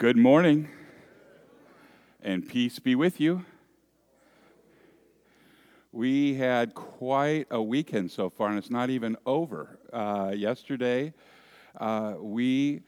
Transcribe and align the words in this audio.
Good 0.00 0.16
morning, 0.16 0.70
and 2.22 2.48
peace 2.48 2.78
be 2.78 2.94
with 2.94 3.20
you. 3.20 3.44
We 5.92 6.36
had 6.36 6.72
quite 6.72 7.48
a 7.50 7.60
weekend 7.60 8.10
so 8.10 8.30
far, 8.30 8.48
and 8.48 8.56
it's 8.56 8.70
not 8.70 8.88
even 8.88 9.18
over. 9.26 9.78
Uh, 9.92 10.32
yesterday, 10.34 11.12
uh, 11.78 12.14
we 12.18 12.80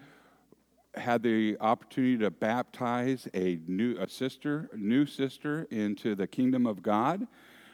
had 0.94 1.22
the 1.22 1.58
opportunity 1.60 2.16
to 2.16 2.30
baptize 2.30 3.28
a 3.34 3.58
new 3.66 3.94
a 3.98 4.08
sister, 4.08 4.70
new 4.74 5.04
sister, 5.04 5.66
into 5.70 6.14
the 6.14 6.26
kingdom 6.26 6.64
of 6.64 6.82
God. 6.82 7.26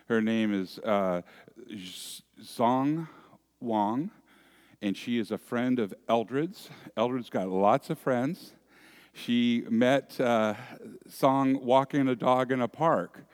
Her 0.08 0.20
name 0.20 0.52
is 0.52 0.80
uh, 0.80 1.22
Zong 2.42 3.06
Wong, 3.60 4.10
and 4.82 4.96
she 4.96 5.16
is 5.16 5.30
a 5.30 5.38
friend 5.38 5.78
of 5.78 5.94
Eldred's. 6.08 6.70
Eldred's 6.96 7.30
got 7.30 7.46
lots 7.46 7.88
of 7.88 8.00
friends 8.00 8.54
she 9.24 9.64
met 9.68 10.20
uh, 10.20 10.54
Song 11.08 11.64
walking 11.64 12.08
a 12.08 12.16
dog 12.16 12.52
in 12.52 12.60
a 12.60 12.68
park. 12.68 13.24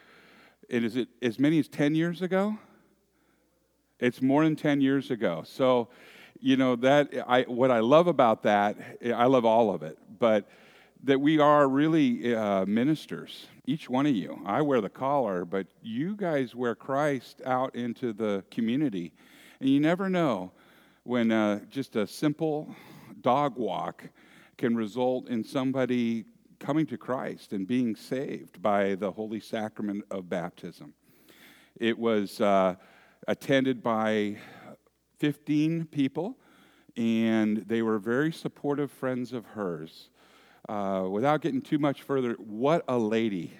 And 0.71 0.85
is 0.85 0.97
it 0.97 1.09
as 1.23 1.39
many 1.39 1.59
as 1.59 1.69
10 1.69 1.95
years 1.95 2.23
ago? 2.23 2.59
It's 4.01 4.23
more 4.23 4.45
than 4.45 4.57
10 4.57 4.81
years 4.81 5.11
ago. 5.11 5.45
So, 5.47 5.89
you 6.41 6.57
know, 6.57 6.77
that 6.77 7.11
I, 7.27 7.43
what 7.43 7.71
I 7.71 7.81
love 7.81 8.07
about 8.07 8.43
that, 8.45 8.77
I 9.05 9.27
love 9.27 9.45
all 9.45 9.75
of 9.75 9.83
it, 9.83 9.99
but 10.19 10.49
that 11.05 11.21
we 11.21 11.39
are 11.39 11.69
really 11.69 12.35
uh, 12.35 12.65
ministers, 12.65 13.47
each 13.67 13.91
one 13.91 14.07
of 14.07 14.15
you. 14.15 14.41
I 14.47 14.63
wear 14.63 14.81
the 14.81 14.89
collar, 14.89 15.45
but 15.45 15.67
you 15.83 16.17
guys 16.17 16.55
wear 16.55 16.75
Christ 16.75 17.43
out 17.45 17.75
into 17.75 18.13
the 18.13 18.43
community. 18.51 19.13
And 19.61 19.69
you 19.69 19.81
never 19.81 20.09
know 20.09 20.53
when 21.03 21.31
uh, 21.31 21.61
just 21.71 21.97
a 21.97 22.07
simple 22.07 22.75
dog 23.21 23.57
walk 23.57 24.05
can 24.57 24.77
result 24.77 25.29
in 25.29 25.45
somebody 25.45 26.25
coming 26.59 26.87
to 26.87 26.97
Christ 26.97 27.53
and 27.53 27.67
being 27.67 27.95
saved 27.95 28.63
by 28.63 28.95
the 28.95 29.11
holy 29.11 29.41
sacrament 29.41 30.05
of 30.11 30.29
baptism. 30.29 30.95
It 31.79 31.99
was 31.99 32.41
uh, 32.41 32.77
attended 33.27 33.83
by 33.83 34.37
15 35.19 35.87
people, 35.87 36.39
and 36.97 37.59
they 37.67 37.83
were 37.83 37.99
very 37.99 38.33
supportive 38.33 38.91
friends 38.91 39.33
of 39.33 39.45
hers. 39.45 40.11
Uh, 40.69 41.07
without 41.11 41.43
getting 41.43 41.61
too 41.61 41.79
much 41.79 42.03
further, 42.03 42.35
what 42.35 42.85
a 42.89 42.97
lady. 42.97 43.53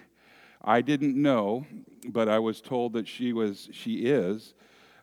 I 0.63 0.81
didn't 0.81 1.15
know, 1.15 1.65
but 2.09 2.27
I 2.27 2.39
was 2.39 2.61
told 2.61 2.93
that 2.93 3.07
she 3.07 3.33
was, 3.33 3.69
she 3.71 4.05
is 4.05 4.55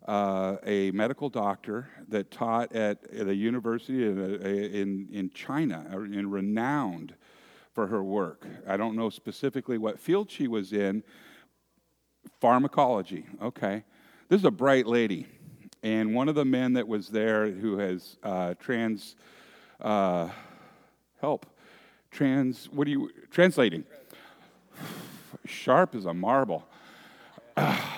uh, 0.06 0.56
a 0.64 0.91
medical 0.91 1.28
doctor 1.28 1.89
that 2.08 2.31
taught 2.31 2.75
at, 2.75 2.98
at 3.12 3.28
a 3.28 3.34
university 3.34 4.05
in, 4.05 4.19
in, 4.42 5.08
in 5.12 5.31
China 5.31 5.86
and 5.91 6.33
renowned 6.33 7.14
for 7.72 7.86
her 7.86 8.03
work. 8.03 8.47
I 8.67 8.77
don't 8.77 8.97
know 8.97 9.11
specifically 9.11 9.78
what 9.78 9.98
field 9.98 10.30
she 10.30 10.48
was 10.48 10.73
in. 10.73 11.03
Pharmacology, 12.41 13.27
okay. 13.41 13.84
This 14.28 14.41
is 14.41 14.45
a 14.45 14.50
bright 14.50 14.86
lady. 14.86 15.27
And 15.83 16.14
one 16.14 16.28
of 16.28 16.34
the 16.34 16.45
men 16.45 16.75
that 16.75 16.86
was 16.86 17.08
there 17.08 17.50
who 17.50 17.78
has 17.78 18.17
uh, 18.23 18.55
trans, 18.58 19.17
uh, 19.80 20.28
help, 21.20 21.47
trans, 22.11 22.67
what 22.67 22.86
are 22.86 22.91
you, 22.91 23.11
translating. 23.30 23.84
Sharp 25.47 25.95
as 25.95 26.05
a 26.05 26.14
marble. 26.14 26.67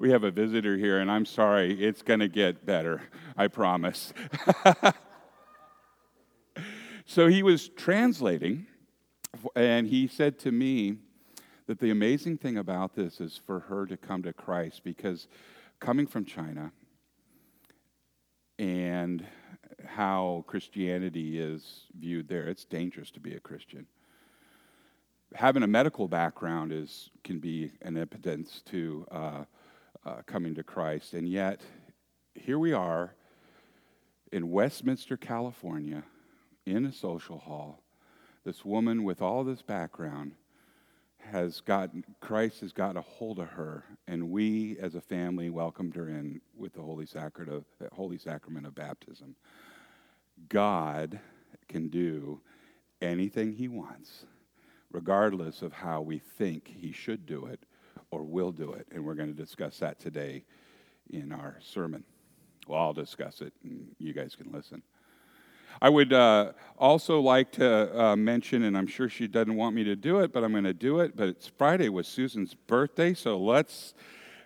we 0.00 0.10
have 0.10 0.24
a 0.24 0.30
visitor 0.30 0.78
here, 0.78 0.98
and 0.98 1.10
I'm 1.10 1.26
sorry, 1.26 1.84
it's 1.84 2.00
going 2.00 2.20
to 2.20 2.28
get 2.28 2.64
better, 2.64 3.02
I 3.36 3.48
promise. 3.48 4.14
so 7.04 7.26
he 7.26 7.42
was 7.42 7.68
translating, 7.68 8.66
and 9.54 9.86
he 9.86 10.08
said 10.08 10.38
to 10.40 10.52
me 10.52 10.96
that 11.66 11.80
the 11.80 11.90
amazing 11.90 12.38
thing 12.38 12.56
about 12.56 12.94
this 12.94 13.20
is 13.20 13.38
for 13.46 13.60
her 13.60 13.84
to 13.84 13.98
come 13.98 14.22
to 14.22 14.32
Christ 14.32 14.84
because 14.84 15.28
coming 15.80 16.06
from 16.06 16.24
China 16.24 16.72
and 18.58 19.22
how 19.84 20.44
Christianity 20.46 21.38
is 21.38 21.82
viewed 21.98 22.26
there, 22.26 22.48
it's 22.48 22.64
dangerous 22.64 23.10
to 23.10 23.20
be 23.20 23.34
a 23.34 23.40
Christian 23.40 23.86
having 25.34 25.62
a 25.62 25.66
medical 25.66 26.08
background 26.08 26.72
is 26.72 27.10
can 27.22 27.38
be 27.38 27.70
an 27.82 27.96
impotence 27.96 28.62
to 28.66 29.06
uh, 29.10 29.44
uh, 30.04 30.22
coming 30.26 30.54
to 30.54 30.62
Christ. 30.62 31.14
And 31.14 31.28
yet, 31.28 31.60
here 32.34 32.58
we 32.58 32.72
are 32.72 33.14
in 34.32 34.50
Westminster, 34.50 35.16
California, 35.16 36.04
in 36.66 36.86
a 36.86 36.92
social 36.92 37.38
hall. 37.38 37.82
This 38.44 38.64
woman 38.64 39.04
with 39.04 39.20
all 39.20 39.44
this 39.44 39.62
background 39.62 40.32
has 41.18 41.60
gotten, 41.60 42.04
Christ 42.20 42.60
has 42.60 42.72
got 42.72 42.96
a 42.96 43.02
hold 43.02 43.38
of 43.38 43.48
her, 43.48 43.84
and 44.08 44.30
we 44.30 44.78
as 44.80 44.94
a 44.94 45.00
family 45.00 45.50
welcomed 45.50 45.94
her 45.96 46.08
in 46.08 46.40
with 46.56 46.72
the 46.72 46.80
Holy 46.80 47.06
Holy 47.92 48.18
Sacrament 48.18 48.66
of 48.66 48.74
baptism. 48.74 49.36
God 50.48 51.20
can 51.68 51.88
do 51.88 52.40
anything 53.02 53.52
He 53.52 53.68
wants, 53.68 54.24
regardless 54.90 55.60
of 55.60 55.72
how 55.74 56.00
we 56.00 56.18
think 56.18 56.68
He 56.80 56.92
should 56.92 57.26
do 57.26 57.44
it 57.44 57.64
or 58.10 58.22
will 58.22 58.52
do 58.52 58.72
it. 58.72 58.86
And 58.92 59.04
we're 59.04 59.14
going 59.14 59.34
to 59.34 59.40
discuss 59.40 59.78
that 59.78 59.98
today 60.00 60.44
in 61.10 61.32
our 61.32 61.58
sermon. 61.60 62.04
Well, 62.66 62.80
I'll 62.80 62.92
discuss 62.92 63.40
it, 63.40 63.52
and 63.64 63.86
you 63.98 64.12
guys 64.12 64.34
can 64.36 64.52
listen. 64.52 64.82
I 65.80 65.88
would 65.88 66.12
uh, 66.12 66.52
also 66.78 67.20
like 67.20 67.52
to 67.52 68.00
uh, 68.00 68.16
mention, 68.16 68.64
and 68.64 68.76
I'm 68.76 68.86
sure 68.86 69.08
she 69.08 69.26
doesn't 69.26 69.54
want 69.54 69.74
me 69.74 69.84
to 69.84 69.96
do 69.96 70.20
it, 70.20 70.32
but 70.32 70.44
I'm 70.44 70.52
going 70.52 70.64
to 70.64 70.74
do 70.74 71.00
it. 71.00 71.16
But 71.16 71.28
it's 71.28 71.46
Friday 71.46 71.88
was 71.88 72.06
Susan's 72.06 72.54
birthday, 72.54 73.14
so 73.14 73.38
let's 73.38 73.94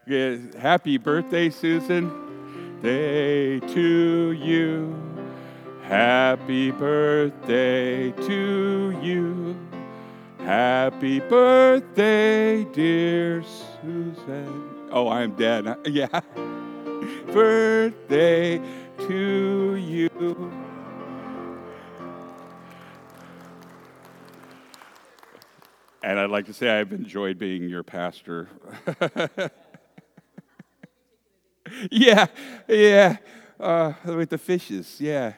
get 0.07 0.55
happy 0.55 0.97
birthday, 0.97 1.51
Susan. 1.51 2.81
Day 2.83 3.59
to 3.61 4.33
you. 4.33 4.95
Happy 5.83 6.71
birthday 6.71 8.13
to 8.13 8.99
you. 9.03 9.57
Happy 10.45 11.21
birthday, 11.21 12.65
dear 12.65 13.43
Susan. 13.81 14.89
Oh, 14.93 15.09
I'm 15.09 15.35
dead. 15.37 15.75
Yeah. 15.87 16.21
birthday 17.33 18.59
to 19.09 19.75
you. 19.77 20.11
And 26.03 26.19
I'd 26.19 26.29
like 26.29 26.45
to 26.45 26.53
say 26.53 26.79
I've 26.79 26.93
enjoyed 26.93 27.39
being 27.39 27.67
your 27.67 27.83
pastor. 27.83 28.51
yeah, 31.91 32.27
yeah. 32.69 33.17
Uh, 33.59 33.95
with 34.05 34.29
the 34.29 34.37
fishes, 34.37 35.01
yeah. 35.01 35.33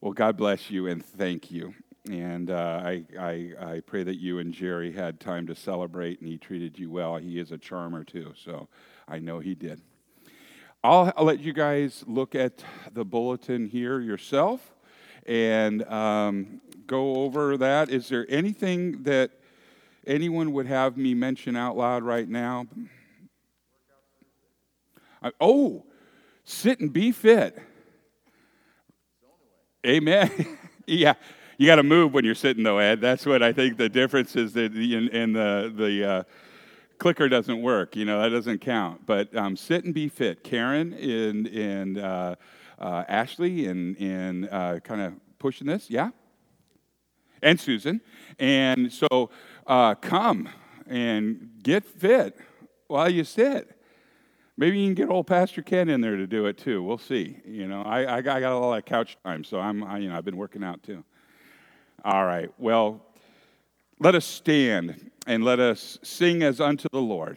Well, 0.00 0.12
God 0.12 0.36
bless 0.36 0.70
you 0.70 0.86
and 0.86 1.04
thank 1.04 1.50
you. 1.50 1.74
And 2.10 2.50
uh, 2.50 2.82
I, 2.84 3.04
I, 3.18 3.50
I 3.60 3.80
pray 3.80 4.04
that 4.04 4.16
you 4.16 4.38
and 4.38 4.52
Jerry 4.52 4.92
had 4.92 5.18
time 5.18 5.46
to 5.48 5.56
celebrate 5.56 6.20
and 6.20 6.28
he 6.28 6.38
treated 6.38 6.78
you 6.78 6.88
well. 6.90 7.16
He 7.16 7.40
is 7.40 7.50
a 7.50 7.58
charmer 7.58 8.04
too, 8.04 8.32
so 8.36 8.68
I 9.08 9.18
know 9.18 9.40
he 9.40 9.54
did. 9.54 9.80
I'll, 10.84 11.12
I'll 11.16 11.24
let 11.24 11.40
you 11.40 11.52
guys 11.52 12.04
look 12.06 12.36
at 12.36 12.62
the 12.92 13.04
bulletin 13.04 13.66
here 13.66 13.98
yourself 13.98 14.72
and 15.26 15.82
um, 15.84 16.60
go 16.86 17.16
over 17.16 17.56
that. 17.56 17.90
Is 17.90 18.08
there 18.08 18.24
anything 18.28 19.02
that 19.02 19.32
anyone 20.06 20.52
would 20.52 20.66
have 20.66 20.96
me 20.96 21.12
mention 21.12 21.56
out 21.56 21.76
loud 21.76 22.04
right 22.04 22.28
now? 22.28 22.68
I, 25.20 25.32
oh, 25.40 25.84
sit 26.44 26.78
and 26.78 26.92
be 26.92 27.10
fit. 27.10 27.58
Amen. 29.84 30.30
yeah 30.86 31.14
you 31.58 31.66
got 31.66 31.76
to 31.76 31.82
move 31.82 32.12
when 32.12 32.24
you're 32.24 32.34
sitting 32.34 32.62
though, 32.62 32.78
Ed. 32.78 33.00
That's 33.00 33.24
what 33.24 33.42
I 33.42 33.52
think 33.52 33.76
the 33.76 33.88
difference 33.88 34.36
is 34.36 34.52
that 34.54 34.74
in, 34.74 35.08
in 35.08 35.32
the 35.32 35.72
the 35.74 36.08
uh, 36.08 36.22
clicker 36.98 37.28
doesn't 37.28 37.62
work. 37.62 37.96
You 37.96 38.04
know 38.04 38.20
that 38.22 38.30
doesn't 38.30 38.60
count. 38.60 39.06
But 39.06 39.34
um, 39.36 39.56
sit 39.56 39.84
and 39.84 39.94
be 39.94 40.08
fit. 40.08 40.44
Karen 40.44 40.92
and 40.92 41.46
and 41.46 41.98
uh, 41.98 42.36
uh, 42.78 43.04
Ashley 43.08 43.66
and 43.66 43.96
and 43.98 44.48
uh, 44.50 44.80
kind 44.80 45.00
of 45.00 45.14
pushing 45.38 45.66
this, 45.66 45.90
yeah. 45.90 46.10
And 47.42 47.60
Susan, 47.60 48.00
and 48.38 48.92
so 48.92 49.30
uh, 49.66 49.94
come 49.94 50.48
and 50.86 51.50
get 51.62 51.84
fit 51.84 52.38
while 52.86 53.10
you 53.10 53.24
sit. 53.24 53.72
Maybe 54.58 54.78
you 54.78 54.86
can 54.86 54.94
get 54.94 55.10
old 55.10 55.26
Pastor 55.26 55.60
Ken 55.60 55.90
in 55.90 56.00
there 56.00 56.16
to 56.16 56.26
do 56.26 56.46
it 56.46 56.56
too. 56.56 56.82
We'll 56.82 56.96
see. 56.96 57.38
You 57.44 57.68
know, 57.68 57.82
I, 57.82 58.16
I 58.16 58.20
got 58.22 58.42
a 58.42 58.56
lot 58.56 58.78
of 58.78 58.86
couch 58.86 59.18
time, 59.22 59.44
so 59.44 59.60
I'm, 59.60 59.84
I, 59.84 59.98
you 59.98 60.08
know, 60.08 60.16
I've 60.16 60.24
been 60.24 60.38
working 60.38 60.64
out 60.64 60.82
too. 60.82 61.04
All 62.06 62.24
right. 62.24 62.52
Well, 62.56 63.04
let 63.98 64.14
us 64.14 64.24
stand 64.24 65.10
and 65.26 65.42
let 65.42 65.58
us 65.58 65.98
sing 66.04 66.44
as 66.44 66.60
unto 66.60 66.86
the 66.92 67.00
Lord. 67.00 67.36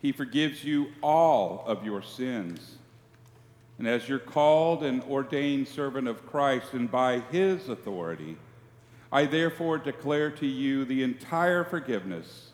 he 0.00 0.12
forgives 0.12 0.64
you 0.64 0.88
all 1.02 1.64
of 1.66 1.84
your 1.84 2.02
sins. 2.02 2.76
And 3.78 3.88
as 3.88 4.08
you're 4.08 4.18
called 4.18 4.82
and 4.82 5.02
ordained 5.04 5.68
servant 5.68 6.08
of 6.08 6.26
Christ, 6.26 6.74
and 6.74 6.90
by 6.90 7.20
his 7.30 7.68
authority, 7.68 8.36
I 9.12 9.24
therefore 9.24 9.78
declare 9.78 10.30
to 10.32 10.46
you 10.46 10.84
the 10.84 11.02
entire 11.02 11.64
forgiveness 11.64 12.50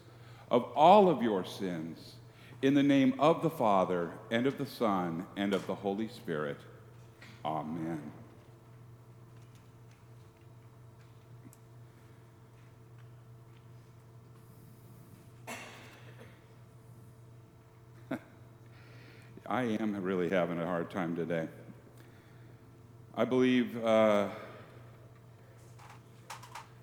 of 0.50 0.64
all 0.74 1.08
of 1.08 1.22
your 1.22 1.44
sins 1.44 2.14
in 2.62 2.74
the 2.74 2.82
name 2.82 3.14
of 3.18 3.42
the 3.42 3.50
Father, 3.50 4.12
and 4.30 4.46
of 4.46 4.56
the 4.56 4.66
Son, 4.66 5.26
and 5.36 5.52
of 5.52 5.66
the 5.66 5.74
Holy 5.74 6.08
Spirit. 6.08 6.56
Amen. 7.44 8.00
I 19.48 19.62
am 19.80 20.02
really 20.02 20.28
having 20.28 20.58
a 20.58 20.66
hard 20.66 20.90
time 20.90 21.14
today. 21.14 21.46
I 23.16 23.24
believe 23.24 23.82
uh, 23.84 24.28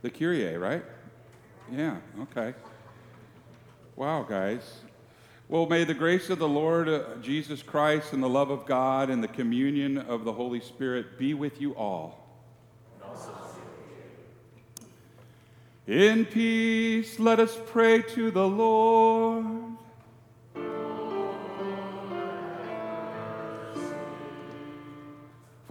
the 0.02 0.10
Kyrie, 0.10 0.56
right? 0.56 0.84
Yeah, 1.72 1.98
okay. 2.22 2.54
Wow, 3.96 4.24
guys. 4.24 4.80
Well, 5.50 5.66
may 5.66 5.84
the 5.84 5.94
grace 5.94 6.30
of 6.30 6.40
the 6.40 6.48
Lord 6.48 6.88
uh, 6.88 7.04
Jesus 7.22 7.62
Christ 7.62 8.14
and 8.14 8.24
the 8.24 8.30
love 8.30 8.50
of 8.50 8.66
God 8.66 9.10
and 9.10 9.22
the 9.22 9.28
communion 9.28 9.98
of 9.98 10.24
the 10.24 10.34
Holy 10.34 10.62
Spirit 10.62 11.20
be 11.20 11.34
with 11.34 11.60
you 11.60 11.76
all. 11.76 12.20
In 15.86 16.26
peace, 16.26 17.20
let 17.20 17.42
us 17.42 17.58
pray 17.68 18.02
to 18.02 18.32
the 18.32 18.48
Lord. 18.48 19.46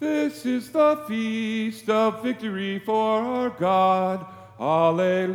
This 0.00 0.46
is 0.46 0.70
the 0.70 0.96
feast 1.08 1.90
of 1.90 2.22
victory 2.22 2.78
for 2.78 3.20
our 3.20 3.50
God. 3.50 4.24
Alleluia. 4.60 5.26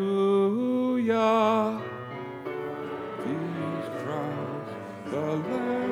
The 5.11 5.19
Lamb 5.19 5.82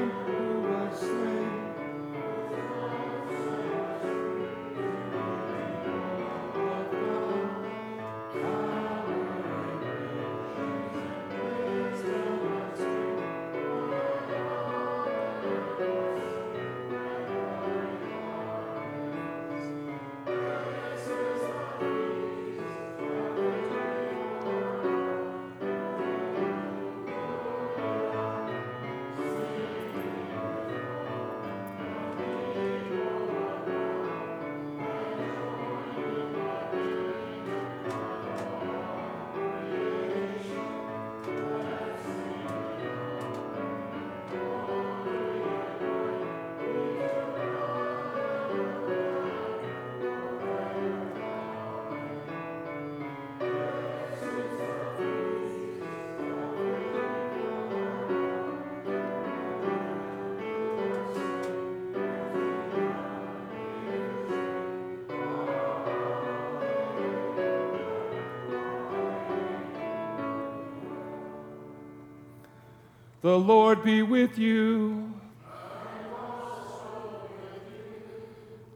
The 73.22 73.38
Lord 73.38 73.84
be 73.84 74.02
with 74.02 74.40
you. 74.40 75.14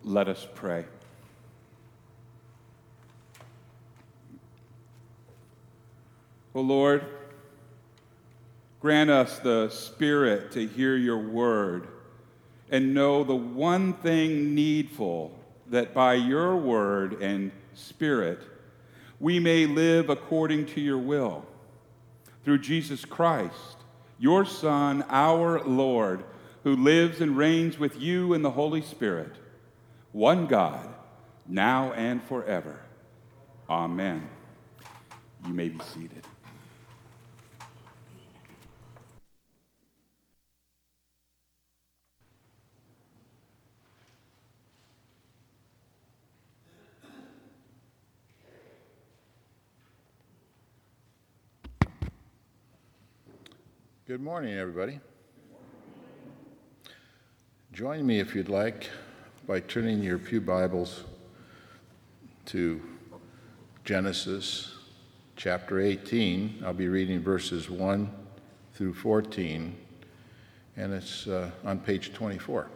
Let 0.03 0.27
us 0.27 0.47
pray. 0.53 0.85
O 6.53 6.61
Lord, 6.61 7.03
grant 8.79 9.09
us 9.09 9.39
the 9.39 9.69
spirit 9.69 10.51
to 10.51 10.67
hear 10.67 10.95
your 10.95 11.17
word 11.17 11.87
and 12.69 12.93
know 12.93 13.23
the 13.23 13.35
one 13.35 13.93
thing 13.93 14.53
needful 14.53 15.37
that 15.71 15.95
by 15.95 16.13
your 16.13 16.55
word 16.55 17.19
and 17.19 17.51
spirit 17.73 18.39
we 19.19 19.39
may 19.39 19.65
live 19.65 20.11
according 20.11 20.67
to 20.67 20.81
your 20.81 20.99
will. 20.99 21.45
Through 22.43 22.59
Jesus 22.59 23.05
Christ, 23.05 23.77
your 24.19 24.45
Son, 24.45 25.03
our 25.09 25.63
Lord, 25.63 26.23
who 26.63 26.75
lives 26.75 27.21
and 27.21 27.37
reigns 27.37 27.77
with 27.77 27.99
you 27.99 28.33
in 28.33 28.41
the 28.41 28.51
Holy 28.51 28.81
Spirit, 28.81 29.33
one 30.11 30.47
God, 30.47 30.87
now 31.47 31.91
and 31.93 32.23
forever. 32.23 32.79
Amen. 33.69 34.27
You 35.47 35.53
may 35.53 35.69
be 35.69 35.79
seated. 35.93 36.25
Good 54.15 54.23
morning, 54.23 54.53
everybody. 54.53 55.01
Join 57.73 58.05
me, 58.07 58.21
if 58.21 58.33
you'd 58.33 58.47
like, 58.47 58.89
by 59.45 59.59
turning 59.59 60.01
your 60.01 60.17
Pew 60.17 60.39
Bibles 60.39 61.03
to 62.45 62.81
Genesis 63.83 64.73
chapter 65.35 65.81
18. 65.81 66.63
I'll 66.65 66.71
be 66.71 66.87
reading 66.87 67.19
verses 67.19 67.69
1 67.69 68.09
through 68.73 68.93
14, 68.93 69.75
and 70.77 70.93
it's 70.93 71.27
uh, 71.27 71.51
on 71.65 71.79
page 71.79 72.13
24. 72.13 72.69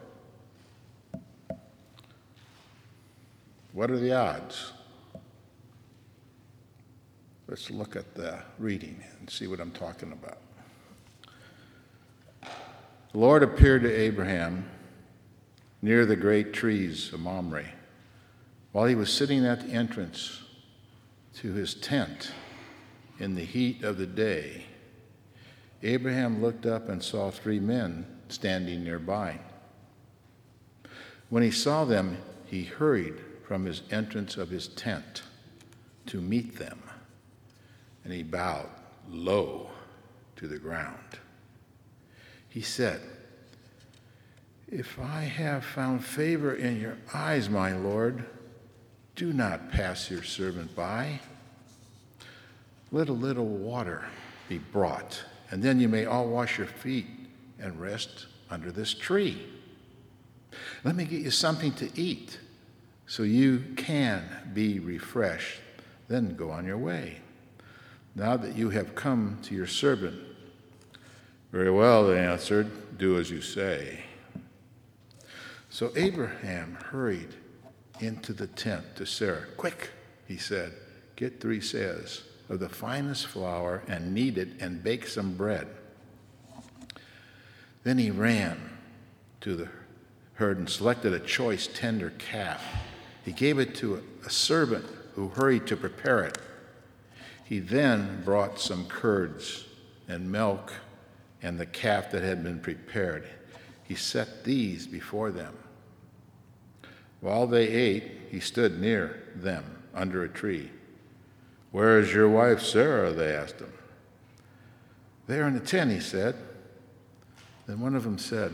What 3.71 3.89
are 3.89 3.97
the 3.97 4.11
odds? 4.11 4.73
Let's 7.47 7.71
look 7.71 7.95
at 7.95 8.13
the 8.13 8.39
reading 8.57 9.01
and 9.21 9.29
see 9.29 9.47
what 9.47 9.61
I'm 9.61 9.71
talking 9.71 10.11
about. 10.11 10.39
The 13.11 13.17
Lord 13.17 13.41
appeared 13.41 13.81
to 13.83 13.91
Abraham 13.91 14.69
near 15.81 16.05
the 16.05 16.15
great 16.15 16.53
trees 16.53 17.11
of 17.11 17.19
Mamre 17.19 17.65
while 18.71 18.85
he 18.85 18.93
was 18.93 19.11
sitting 19.11 19.45
at 19.45 19.61
the 19.61 19.73
entrance 19.73 20.43
to 21.37 21.53
his 21.53 21.73
tent 21.73 22.31
in 23.17 23.33
the 23.33 23.43
heat 23.43 23.83
of 23.83 23.97
the 23.97 24.05
day. 24.05 24.65
Abraham 25.81 26.39
looked 26.39 26.67
up 26.67 26.87
and 26.87 27.01
saw 27.01 27.31
three 27.31 27.59
men 27.59 28.05
standing 28.27 28.83
nearby. 28.83 29.39
When 31.29 31.41
he 31.41 31.51
saw 31.51 31.85
them, 31.85 32.17
he 32.45 32.63
hurried 32.63 33.19
from 33.43 33.65
his 33.65 33.81
entrance 33.89 34.37
of 34.37 34.49
his 34.49 34.67
tent 34.67 35.23
to 36.05 36.21
meet 36.21 36.57
them, 36.57 36.79
and 38.03 38.13
he 38.13 38.21
bowed 38.21 38.69
low 39.09 39.71
to 40.35 40.47
the 40.47 40.59
ground. 40.59 41.19
He 42.49 42.61
said, 42.61 43.01
If 44.67 44.99
I 44.99 45.21
have 45.21 45.63
found 45.63 46.03
favor 46.03 46.53
in 46.53 46.81
your 46.81 46.97
eyes, 47.13 47.49
my 47.49 47.73
Lord, 47.75 48.25
do 49.15 49.31
not 49.33 49.71
pass 49.71 50.09
your 50.09 50.23
servant 50.23 50.75
by. 50.75 51.19
Let 52.91 53.09
a 53.09 53.13
little 53.13 53.45
water 53.45 54.03
be 54.47 54.57
brought, 54.57 55.23
and 55.51 55.61
then 55.61 55.79
you 55.79 55.87
may 55.87 56.05
all 56.05 56.27
wash 56.27 56.57
your 56.57 56.67
feet 56.67 57.05
and 57.59 57.79
rest 57.79 58.25
under 58.49 58.71
this 58.71 58.93
tree. 58.93 59.45
Let 60.83 60.95
me 60.95 61.05
get 61.05 61.21
you 61.21 61.31
something 61.31 61.73
to 61.73 61.89
eat 61.99 62.39
so 63.05 63.23
you 63.23 63.63
can 63.75 64.23
be 64.53 64.79
refreshed. 64.79 65.59
Then 66.07 66.35
go 66.35 66.49
on 66.49 66.65
your 66.65 66.77
way. 66.77 67.21
Now 68.15 68.37
that 68.37 68.55
you 68.55 68.71
have 68.71 68.95
come 68.95 69.37
to 69.43 69.53
your 69.53 69.67
servant, 69.67 70.28
very 71.51 71.71
well, 71.71 72.07
they 72.07 72.19
answered, 72.19 72.97
do 72.97 73.17
as 73.17 73.31
you 73.31 73.41
say. 73.41 74.03
So 75.69 75.91
Abraham 75.95 76.77
hurried 76.85 77.33
into 77.99 78.33
the 78.33 78.47
tent 78.47 78.95
to 78.95 79.05
Sarah. 79.05 79.45
Quick, 79.57 79.89
he 80.27 80.37
said, 80.37 80.73
get 81.15 81.39
three 81.39 81.59
seahs 81.59 82.21
of 82.49 82.59
the 82.59 82.69
finest 82.69 83.27
flour 83.27 83.83
and 83.87 84.13
knead 84.13 84.37
it 84.37 84.49
and 84.59 84.83
bake 84.83 85.07
some 85.07 85.35
bread. 85.35 85.67
Then 87.83 87.97
he 87.97 88.11
ran 88.11 88.77
to 89.41 89.55
the 89.55 89.69
herd 90.33 90.57
and 90.57 90.69
selected 90.69 91.13
a 91.13 91.19
choice 91.19 91.67
tender 91.67 92.13
calf. 92.17 92.63
He 93.25 93.31
gave 93.31 93.59
it 93.59 93.75
to 93.75 94.03
a 94.25 94.29
servant 94.29 94.85
who 95.15 95.29
hurried 95.29 95.67
to 95.67 95.77
prepare 95.77 96.23
it. 96.23 96.37
He 97.45 97.59
then 97.59 98.21
brought 98.23 98.59
some 98.59 98.85
curds 98.85 99.65
and 100.07 100.31
milk 100.31 100.73
and 101.41 101.59
the 101.59 101.65
calf 101.65 102.11
that 102.11 102.23
had 102.23 102.43
been 102.43 102.59
prepared. 102.59 103.27
He 103.83 103.95
set 103.95 104.43
these 104.43 104.87
before 104.87 105.31
them. 105.31 105.55
While 107.21 107.47
they 107.47 107.67
ate, 107.67 108.03
he 108.29 108.39
stood 108.39 108.79
near 108.79 109.23
them 109.35 109.83
under 109.93 110.23
a 110.23 110.29
tree. 110.29 110.69
Where 111.71 111.99
is 111.99 112.13
your 112.13 112.29
wife 112.29 112.61
Sarah? 112.61 113.11
They 113.11 113.35
asked 113.35 113.59
him. 113.59 113.73
There 115.27 115.47
in 115.47 115.53
the 115.53 115.59
tent, 115.59 115.91
he 115.91 115.99
said. 115.99 116.35
Then 117.67 117.79
one 117.79 117.95
of 117.95 118.03
them 118.03 118.17
said, 118.17 118.53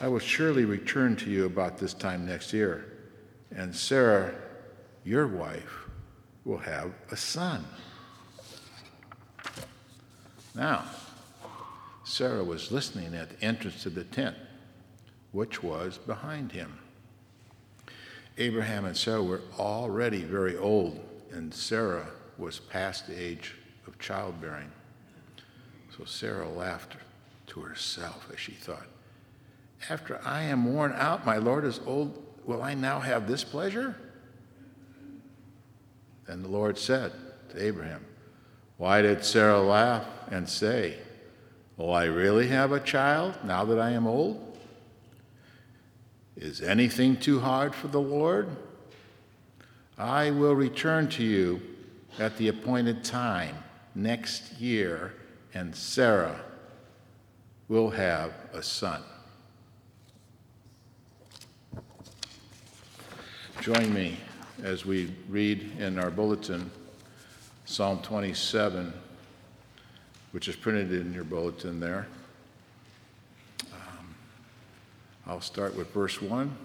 I 0.00 0.08
will 0.08 0.20
surely 0.20 0.64
return 0.64 1.16
to 1.16 1.30
you 1.30 1.46
about 1.46 1.78
this 1.78 1.94
time 1.94 2.26
next 2.26 2.52
year, 2.52 2.92
and 3.54 3.74
Sarah, 3.74 4.34
your 5.04 5.26
wife, 5.26 5.88
will 6.44 6.58
have 6.58 6.92
a 7.10 7.16
son. 7.16 7.64
Now, 10.54 10.84
Sarah 12.04 12.44
was 12.44 12.70
listening 12.70 13.14
at 13.14 13.30
the 13.30 13.44
entrance 13.44 13.82
to 13.82 13.90
the 13.90 14.04
tent, 14.04 14.36
which 15.32 15.62
was 15.62 15.98
behind 15.98 16.52
him. 16.52 16.78
Abraham 18.36 18.84
and 18.84 18.96
Sarah 18.96 19.22
were 19.22 19.40
already 19.58 20.22
very 20.22 20.56
old, 20.56 21.00
and 21.32 21.52
Sarah 21.52 22.06
was 22.36 22.58
past 22.58 23.06
the 23.06 23.18
age 23.18 23.54
of 23.86 23.98
childbearing. 23.98 24.70
So 25.96 26.04
Sarah 26.04 26.48
laughed 26.48 26.96
to 27.48 27.60
herself 27.60 28.28
as 28.32 28.38
she 28.38 28.52
thought, 28.52 28.86
After 29.88 30.20
I 30.24 30.42
am 30.42 30.74
worn 30.74 30.92
out, 30.92 31.24
my 31.24 31.38
Lord 31.38 31.64
is 31.64 31.80
old, 31.86 32.22
will 32.44 32.62
I 32.62 32.74
now 32.74 33.00
have 33.00 33.26
this 33.26 33.44
pleasure? 33.44 33.96
Then 36.26 36.42
the 36.42 36.48
Lord 36.48 36.76
said 36.76 37.12
to 37.50 37.62
Abraham, 37.62 38.04
Why 38.76 39.00
did 39.00 39.24
Sarah 39.24 39.60
laugh 39.60 40.04
and 40.30 40.48
say, 40.48 40.98
Will 41.76 41.92
I 41.92 42.04
really 42.04 42.48
have 42.48 42.72
a 42.72 42.80
child 42.80 43.34
now 43.44 43.64
that 43.64 43.78
I 43.78 43.90
am 43.90 44.06
old? 44.06 44.58
Is 46.36 46.60
anything 46.60 47.16
too 47.16 47.40
hard 47.40 47.74
for 47.74 47.88
the 47.88 48.00
Lord? 48.00 48.48
I 49.98 50.30
will 50.30 50.54
return 50.54 51.08
to 51.10 51.24
you 51.24 51.62
at 52.18 52.36
the 52.36 52.48
appointed 52.48 53.04
time 53.04 53.56
next 53.94 54.60
year, 54.60 55.14
and 55.52 55.74
Sarah 55.74 56.40
will 57.68 57.90
have 57.90 58.32
a 58.52 58.62
son. 58.62 59.02
Join 63.60 63.94
me 63.94 64.18
as 64.62 64.84
we 64.84 65.14
read 65.28 65.72
in 65.78 65.98
our 65.98 66.10
bulletin 66.10 66.70
Psalm 67.64 68.00
27 68.02 68.92
which 70.34 70.48
is 70.48 70.56
printed 70.56 70.90
in 70.90 71.14
your 71.14 71.22
bulletin 71.22 71.78
there. 71.78 72.08
Um, 73.72 74.16
I'll 75.28 75.40
start 75.40 75.76
with 75.76 75.92
verse 75.92 76.20
1, 76.20 76.56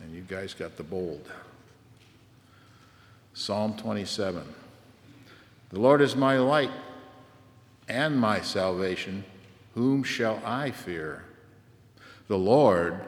and 0.00 0.12
you 0.12 0.22
guys 0.22 0.52
got 0.52 0.76
the 0.76 0.82
bold. 0.82 1.30
Psalm 3.34 3.76
27 3.76 4.42
The 5.70 5.78
Lord 5.78 6.00
is 6.00 6.16
my 6.16 6.38
light 6.38 6.72
and 7.86 8.18
my 8.18 8.40
salvation. 8.40 9.22
Whom 9.76 10.02
shall 10.02 10.42
I 10.44 10.72
fear? 10.72 11.22
The 12.26 12.36
Lord 12.36 12.98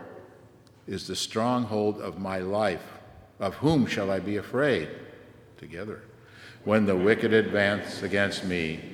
is 0.87 1.09
the 1.09 1.17
stronghold 1.17 2.01
of 2.01 2.21
my 2.21 2.39
life. 2.39 2.93
Of 3.41 3.55
whom 3.55 3.87
shall 3.87 4.13
I 4.13 4.21
be 4.21 4.37
afraid? 4.37 4.89
Together. 5.59 6.03
When 6.63 6.87
the 6.87 6.95
wicked 6.95 7.33
advance 7.33 8.05
against 8.05 8.45
me, 8.45 8.94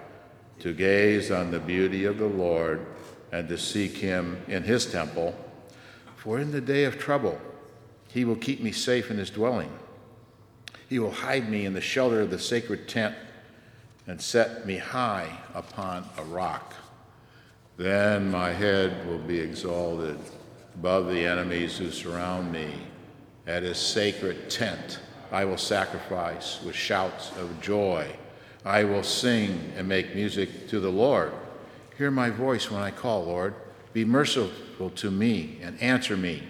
to 0.61 0.73
gaze 0.73 1.31
on 1.31 1.51
the 1.51 1.59
beauty 1.59 2.05
of 2.05 2.17
the 2.17 2.27
Lord 2.27 2.85
and 3.31 3.47
to 3.49 3.57
seek 3.57 3.97
him 3.97 4.41
in 4.47 4.63
his 4.63 4.85
temple. 4.85 5.35
For 6.17 6.39
in 6.39 6.51
the 6.51 6.61
day 6.61 6.83
of 6.83 6.99
trouble, 6.99 7.39
he 8.07 8.25
will 8.25 8.35
keep 8.35 8.61
me 8.61 8.71
safe 8.71 9.09
in 9.09 9.17
his 9.17 9.31
dwelling. 9.31 9.71
He 10.87 10.99
will 10.99 11.11
hide 11.11 11.49
me 11.49 11.65
in 11.65 11.73
the 11.73 11.81
shelter 11.81 12.21
of 12.21 12.29
the 12.29 12.37
sacred 12.37 12.87
tent 12.87 13.15
and 14.05 14.21
set 14.21 14.67
me 14.67 14.77
high 14.77 15.29
upon 15.55 16.05
a 16.17 16.23
rock. 16.25 16.73
Then 17.77 18.29
my 18.29 18.51
head 18.51 19.07
will 19.07 19.17
be 19.17 19.39
exalted 19.39 20.19
above 20.75 21.07
the 21.07 21.25
enemies 21.25 21.77
who 21.77 21.89
surround 21.89 22.51
me. 22.51 22.73
At 23.47 23.63
his 23.63 23.77
sacred 23.77 24.49
tent, 24.49 24.99
I 25.31 25.45
will 25.45 25.57
sacrifice 25.57 26.61
with 26.63 26.75
shouts 26.75 27.31
of 27.37 27.61
joy. 27.61 28.07
I 28.63 28.83
will 28.83 29.03
sing 29.03 29.73
and 29.75 29.87
make 29.87 30.15
music 30.15 30.67
to 30.69 30.79
the 30.79 30.91
Lord. 30.91 31.33
Hear 31.97 32.11
my 32.11 32.29
voice 32.29 32.69
when 32.69 32.81
I 32.81 32.91
call, 32.91 33.25
Lord. 33.25 33.55
Be 33.93 34.05
merciful 34.05 34.89
to 34.91 35.11
me 35.11 35.57
and 35.61 35.81
answer 35.81 36.15
me. 36.15 36.43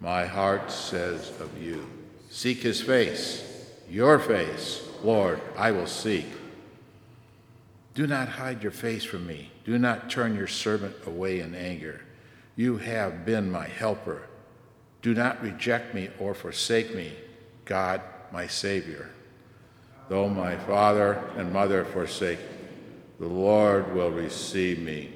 My 0.00 0.26
heart 0.26 0.70
says 0.70 1.32
of 1.40 1.62
you, 1.62 1.86
Seek 2.30 2.58
his 2.58 2.80
face, 2.80 3.72
your 3.88 4.18
face, 4.18 4.86
Lord, 5.02 5.40
I 5.56 5.70
will 5.70 5.86
seek. 5.86 6.26
Do 7.94 8.06
not 8.06 8.28
hide 8.28 8.62
your 8.62 8.72
face 8.72 9.04
from 9.04 9.26
me. 9.26 9.50
Do 9.64 9.78
not 9.78 10.10
turn 10.10 10.36
your 10.36 10.46
servant 10.46 10.94
away 11.06 11.40
in 11.40 11.54
anger. 11.54 12.02
You 12.54 12.76
have 12.78 13.24
been 13.24 13.50
my 13.50 13.66
helper. 13.66 14.22
Do 15.02 15.14
not 15.14 15.42
reject 15.42 15.94
me 15.94 16.10
or 16.18 16.34
forsake 16.34 16.94
me, 16.94 17.12
God, 17.64 18.00
my 18.32 18.46
Savior. 18.46 19.10
Though 20.08 20.28
my 20.28 20.56
father 20.56 21.22
and 21.36 21.52
mother 21.52 21.84
forsake, 21.84 22.38
the 23.20 23.26
Lord 23.26 23.94
will 23.94 24.10
receive 24.10 24.78
me. 24.78 25.12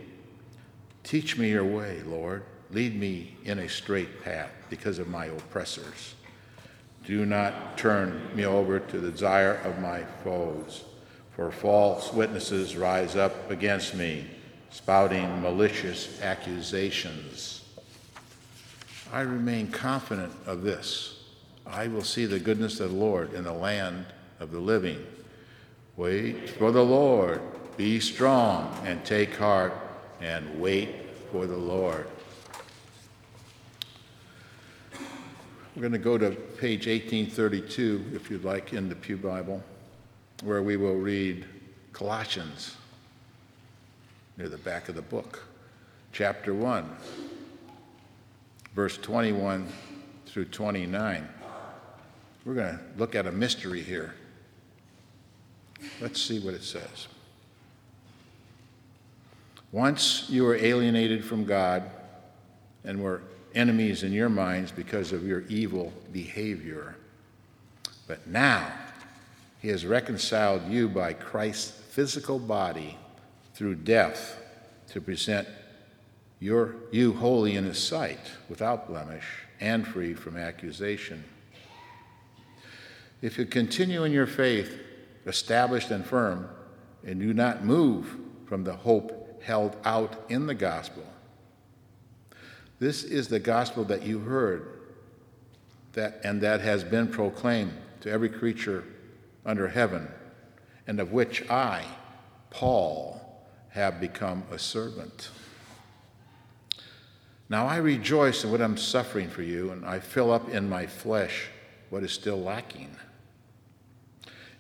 Teach 1.03 1.39
me 1.39 1.51
your 1.51 1.65
way, 1.65 2.03
Lord. 2.03 2.43
Lead 2.71 2.99
me 2.99 3.37
in 3.45 3.59
a 3.59 3.69
straight 3.69 4.23
path 4.23 4.51
because 4.69 4.99
of 4.99 5.09
my 5.09 5.27
oppressors. 5.27 6.15
Do 7.07 7.25
not 7.27 7.77
turn 7.77 8.31
me 8.35 8.45
over 8.45 8.79
to 8.79 9.01
the 9.01 9.11
desire 9.11 9.57
of 9.65 9.81
my 9.81 10.05
foes, 10.23 10.85
for 11.35 11.51
false 11.51 12.13
witnesses 12.13 12.77
rise 12.77 13.17
up 13.17 13.51
against 13.51 13.95
me, 13.95 14.27
spouting 14.71 15.43
malicious 15.43 16.21
accusations. 16.23 17.65
I 19.13 19.23
remain 19.23 19.71
confident 19.71 20.33
of 20.47 20.63
this. 20.63 21.19
I 21.67 21.89
will 21.89 22.05
see 22.05 22.27
the 22.27 22.39
goodness 22.39 22.81
of 22.81 22.91
the 22.91 22.97
Lord 22.97 23.35
in 23.35 23.45
the 23.45 23.53
land 23.53 24.07
of 24.43 24.51
the 24.51 24.59
living. 24.59 25.07
Wait 25.97 26.51
for 26.51 26.73
the 26.73 26.85
Lord. 26.85 27.41
Be 27.77 28.01
strong 28.01 28.77
and 28.85 29.03
take 29.05 29.37
heart 29.37 29.73
and 30.21 30.61
wait 30.61 30.91
for 31.31 31.47
the 31.47 31.57
Lord. 31.57 32.07
We're 35.75 35.81
going 35.81 35.93
to 35.93 35.99
go 35.99 36.19
to 36.19 36.33
page 36.33 36.87
1832, 36.87 38.13
if 38.15 38.31
you'd 38.31 38.45
like, 38.45 38.75
in 38.75 38.89
the 38.89 38.95
Pew 38.95 39.17
Bible, 39.17 39.63
where 40.43 40.63
we 40.63 40.77
will 40.77 40.97
read 40.97 41.47
Colossians 41.93 42.77
near 44.37 44.49
the 44.49 44.59
back 44.59 44.89
of 44.89 44.97
the 44.97 45.03
book, 45.03 45.45
chapter 46.13 46.53
1, 46.53 46.85
verse 48.75 48.99
21 48.99 49.67
through 50.27 50.47
29. 50.47 51.29
We're 52.45 52.55
going 52.55 52.77
to 52.77 52.81
look 52.99 53.15
at 53.15 53.27
a 53.27 53.33
mystery 53.33 53.83
here. 53.83 54.15
Let's 56.01 56.21
see 56.21 56.41
what 56.41 56.55
it 56.55 56.65
says. 56.65 57.09
Once 59.71 60.27
you 60.29 60.45
were 60.45 60.57
alienated 60.57 61.25
from 61.25 61.45
God 61.45 61.91
and 62.85 63.03
were 63.03 63.23
enemies 63.55 64.03
in 64.03 64.13
your 64.13 64.29
minds 64.29 64.71
because 64.71 65.13
of 65.13 65.27
your 65.27 65.43
evil 65.49 65.93
behavior. 66.13 66.97
But 68.07 68.27
now 68.27 68.71
he 69.61 69.69
has 69.69 69.87
reconciled 69.87 70.69
you 70.69 70.89
by 70.89 71.13
Christ's 71.13 71.71
physical 71.71 72.39
body 72.39 72.99
through 73.55 73.77
death 73.77 74.39
to 74.89 75.01
present 75.01 75.47
your, 76.41 76.75
you 76.91 77.13
holy 77.13 77.57
in 77.57 77.65
his 77.65 77.83
sight, 77.83 78.19
without 78.49 78.89
blemish, 78.89 79.25
and 79.61 79.87
free 79.87 80.13
from 80.13 80.37
accusation. 80.37 81.23
If 83.21 83.39
you 83.39 83.47
continue 83.47 84.03
in 84.03 84.11
your 84.11 84.27
faith, 84.27 84.81
established 85.27 85.91
and 85.91 86.05
firm, 86.05 86.49
and 87.05 87.21
do 87.21 87.33
not 87.35 87.65
move 87.65 88.17
from 88.47 88.65
the 88.65 88.75
hope 88.75 89.41
held 89.43 89.77
out 89.85 90.25
in 90.29 90.47
the 90.47 90.55
gospel, 90.55 91.05
this 92.83 93.05
is 93.05 93.29
the 93.29 93.39
gospel 93.39 93.85
that 93.85 94.03
you 94.03 94.19
heard 94.19 94.81
that, 95.93 96.21
and 96.25 96.41
that 96.41 96.61
has 96.61 96.83
been 96.83 97.07
proclaimed 97.07 97.73
to 98.01 98.11
every 98.11 98.29
creature 98.29 98.83
under 99.47 99.69
heaven, 99.69 100.09
and 100.89 100.99
of 100.99 101.13
which 101.13 101.49
I, 101.49 101.85
Paul, 102.51 103.47
have 103.69 104.01
become 104.01 104.43
a 104.51 104.59
servant. 104.59 105.31
Now 107.49 107.69
I 107.69 107.77
rejoice 107.77 108.43
in 108.43 108.51
what 108.51 108.61
I'm 108.61 108.77
suffering 108.77 109.29
for 109.29 109.43
you, 109.43 109.71
and 109.71 109.87
I 109.87 110.01
fill 110.01 110.33
up 110.33 110.49
in 110.49 110.69
my 110.69 110.87
flesh 110.87 111.51
what 111.89 112.03
is 112.03 112.11
still 112.11 112.43
lacking 112.43 112.97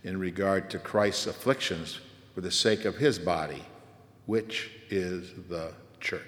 in 0.04 0.18
regard 0.18 0.70
to 0.70 0.78
Christ's 0.78 1.26
afflictions 1.26 2.00
for 2.34 2.40
the 2.40 2.50
sake 2.50 2.84
of 2.84 2.96
his 2.96 3.18
body, 3.18 3.64
which 4.26 4.70
is 4.90 5.32
the 5.48 5.72
church. 6.00 6.22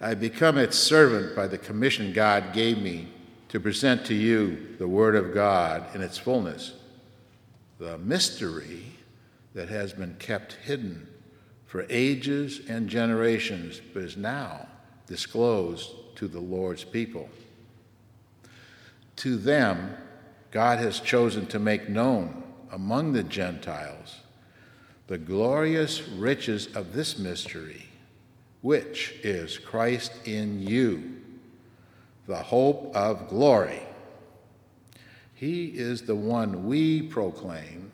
I 0.00 0.14
become 0.14 0.58
its 0.58 0.78
servant 0.78 1.34
by 1.34 1.46
the 1.46 1.58
commission 1.58 2.12
God 2.12 2.52
gave 2.52 2.78
me 2.78 3.08
to 3.48 3.58
present 3.58 4.04
to 4.06 4.14
you 4.14 4.76
the 4.78 4.86
Word 4.86 5.16
of 5.16 5.34
God 5.34 5.94
in 5.94 6.02
its 6.02 6.18
fullness, 6.18 6.74
the 7.78 7.98
mystery 7.98 8.84
that 9.54 9.68
has 9.68 9.92
been 9.92 10.14
kept 10.18 10.52
hidden 10.54 11.08
for 11.66 11.86
ages 11.90 12.60
and 12.68 12.88
generations, 12.88 13.80
but 13.92 14.02
is 14.02 14.16
now 14.16 14.66
disclosed 15.06 15.90
to 16.16 16.28
the 16.28 16.40
Lord's 16.40 16.84
people. 16.84 17.28
To 19.16 19.36
them, 19.36 19.96
God 20.50 20.78
has 20.78 21.00
chosen 21.00 21.46
to 21.46 21.58
make 21.58 21.88
known 21.88 22.42
among 22.72 23.12
the 23.12 23.22
Gentiles 23.22 24.16
the 25.06 25.18
glorious 25.18 26.06
riches 26.06 26.74
of 26.74 26.92
this 26.92 27.18
mystery 27.18 27.88
which 28.60 29.14
is 29.22 29.56
Christ 29.56 30.12
in 30.24 30.60
you, 30.60 31.16
the 32.26 32.36
hope 32.36 32.94
of 32.94 33.28
glory. 33.28 33.82
He 35.34 35.66
is 35.66 36.02
the 36.02 36.16
one 36.16 36.66
we 36.66 37.02
proclaim, 37.02 37.92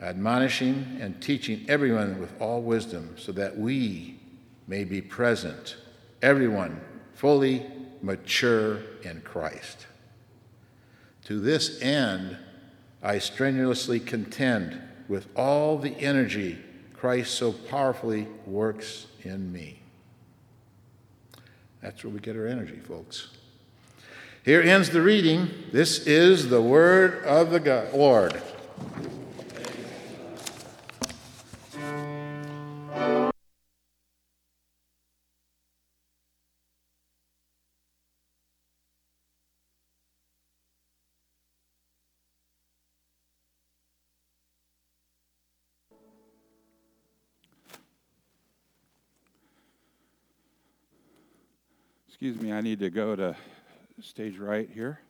admonishing 0.00 0.98
and 1.00 1.20
teaching 1.20 1.64
everyone 1.68 2.20
with 2.20 2.40
all 2.40 2.62
wisdom, 2.62 3.16
so 3.18 3.32
that 3.32 3.58
we 3.58 4.20
may 4.68 4.84
be 4.84 5.00
present, 5.02 5.76
everyone 6.22 6.80
fully 7.14 7.66
mature 8.00 8.78
in 9.02 9.20
Christ. 9.22 9.86
To 11.28 11.38
this 11.38 11.82
end, 11.82 12.38
I 13.02 13.18
strenuously 13.18 14.00
contend 14.00 14.80
with 15.08 15.26
all 15.36 15.76
the 15.76 15.90
energy 15.90 16.58
Christ 16.94 17.34
so 17.34 17.52
powerfully 17.52 18.26
works 18.46 19.08
in 19.20 19.52
me. 19.52 19.82
That's 21.82 22.02
where 22.02 22.14
we 22.14 22.20
get 22.20 22.34
our 22.34 22.46
energy, 22.46 22.78
folks. 22.78 23.28
Here 24.42 24.62
ends 24.62 24.88
the 24.88 25.02
reading. 25.02 25.50
This 25.70 26.06
is 26.06 26.48
the 26.48 26.62
word 26.62 27.22
of 27.24 27.50
the 27.50 27.60
God, 27.60 27.92
Lord. 27.92 28.40
Excuse 52.28 52.44
me, 52.46 52.52
I 52.52 52.60
need 52.60 52.80
to 52.80 52.90
go 52.90 53.16
to 53.16 53.34
stage 54.02 54.36
right 54.36 54.68
here. 54.68 55.00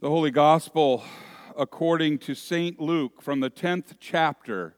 The 0.00 0.08
Holy 0.08 0.30
Gospel 0.30 1.04
according 1.54 2.20
to 2.20 2.34
St. 2.34 2.80
Luke 2.80 3.20
from 3.20 3.40
the 3.40 3.50
10th 3.50 3.96
chapter. 4.00 4.74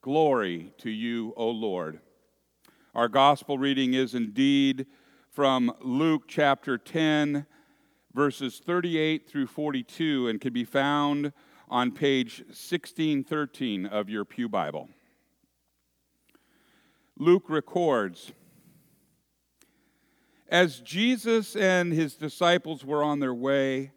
Glory 0.00 0.72
to 0.78 0.90
you, 0.90 1.32
O 1.36 1.48
Lord. 1.48 2.00
Our 2.92 3.06
gospel 3.06 3.56
reading 3.56 3.94
is 3.94 4.16
indeed 4.16 4.86
from 5.32 5.72
Luke 5.80 6.24
chapter 6.28 6.76
10, 6.76 7.46
verses 8.12 8.60
38 8.62 9.26
through 9.26 9.46
42, 9.46 10.28
and 10.28 10.38
can 10.38 10.52
be 10.52 10.64
found 10.64 11.32
on 11.70 11.90
page 11.90 12.40
1613 12.48 13.86
of 13.86 14.10
your 14.10 14.26
Pew 14.26 14.46
Bible. 14.46 14.90
Luke 17.16 17.48
records 17.48 18.32
As 20.50 20.80
Jesus 20.80 21.56
and 21.56 21.94
his 21.94 22.14
disciples 22.14 22.84
were 22.84 23.02
on 23.02 23.20
their 23.20 23.32
way, 23.32 23.92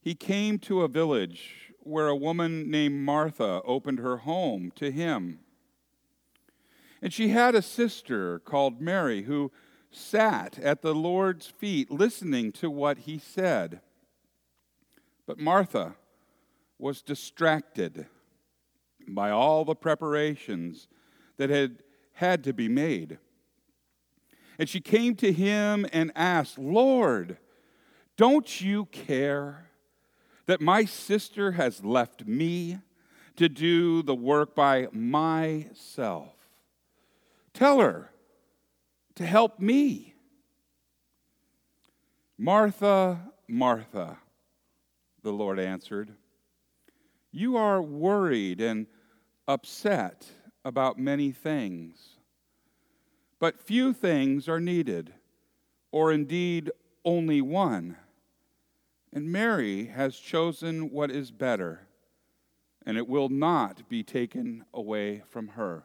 he 0.00 0.14
came 0.14 0.58
to 0.60 0.80
a 0.80 0.88
village 0.88 1.74
where 1.80 2.08
a 2.08 2.16
woman 2.16 2.70
named 2.70 3.04
Martha 3.04 3.60
opened 3.66 3.98
her 3.98 4.18
home 4.18 4.72
to 4.76 4.90
him. 4.90 5.40
And 7.02 7.12
she 7.12 7.28
had 7.28 7.54
a 7.54 7.60
sister 7.60 8.38
called 8.38 8.80
Mary 8.80 9.24
who 9.24 9.52
sat 9.90 10.58
at 10.58 10.82
the 10.82 10.94
Lord's 10.94 11.46
feet 11.46 11.90
listening 11.90 12.52
to 12.52 12.70
what 12.70 12.98
he 12.98 13.18
said. 13.18 13.80
But 15.26 15.38
Martha 15.38 15.96
was 16.78 17.02
distracted 17.02 18.06
by 19.08 19.30
all 19.30 19.64
the 19.64 19.74
preparations 19.74 20.88
that 21.36 21.50
had 21.50 21.82
had 22.14 22.42
to 22.44 22.52
be 22.52 22.68
made. 22.68 23.18
And 24.58 24.68
she 24.68 24.80
came 24.80 25.14
to 25.16 25.32
him 25.32 25.86
and 25.92 26.10
asked, 26.14 26.58
Lord, 26.58 27.36
don't 28.16 28.60
you 28.60 28.86
care 28.86 29.66
that 30.46 30.60
my 30.60 30.86
sister 30.86 31.52
has 31.52 31.84
left 31.84 32.26
me 32.26 32.78
to 33.36 33.50
do 33.50 34.02
the 34.02 34.14
work 34.14 34.54
by 34.54 34.88
myself? 34.92 36.32
Tell 37.52 37.80
her 37.80 38.10
to 39.16 39.26
help 39.26 39.58
me. 39.58 40.14
Martha, 42.38 43.32
Martha, 43.48 44.18
the 45.22 45.32
Lord 45.32 45.58
answered, 45.58 46.12
you 47.32 47.56
are 47.56 47.82
worried 47.82 48.60
and 48.60 48.86
upset 49.46 50.26
about 50.64 50.98
many 50.98 51.32
things. 51.32 52.16
But 53.38 53.60
few 53.60 53.92
things 53.92 54.48
are 54.48 54.60
needed, 54.60 55.12
or 55.92 56.12
indeed 56.12 56.70
only 57.04 57.42
one. 57.42 57.96
And 59.12 59.30
Mary 59.30 59.86
has 59.86 60.16
chosen 60.16 60.90
what 60.90 61.10
is 61.10 61.30
better, 61.30 61.86
and 62.86 62.96
it 62.96 63.06
will 63.06 63.28
not 63.28 63.88
be 63.88 64.02
taken 64.02 64.64
away 64.72 65.22
from 65.28 65.48
her. 65.48 65.84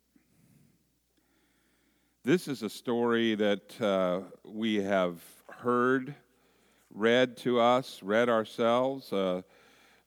This 2.23 2.47
is 2.47 2.61
a 2.61 2.69
story 2.69 3.33
that 3.33 3.81
uh, 3.81 4.19
we 4.45 4.75
have 4.75 5.19
heard, 5.49 6.13
read 6.93 7.35
to 7.37 7.59
us, 7.59 8.03
read 8.03 8.29
ourselves. 8.29 9.11
Uh, 9.11 9.41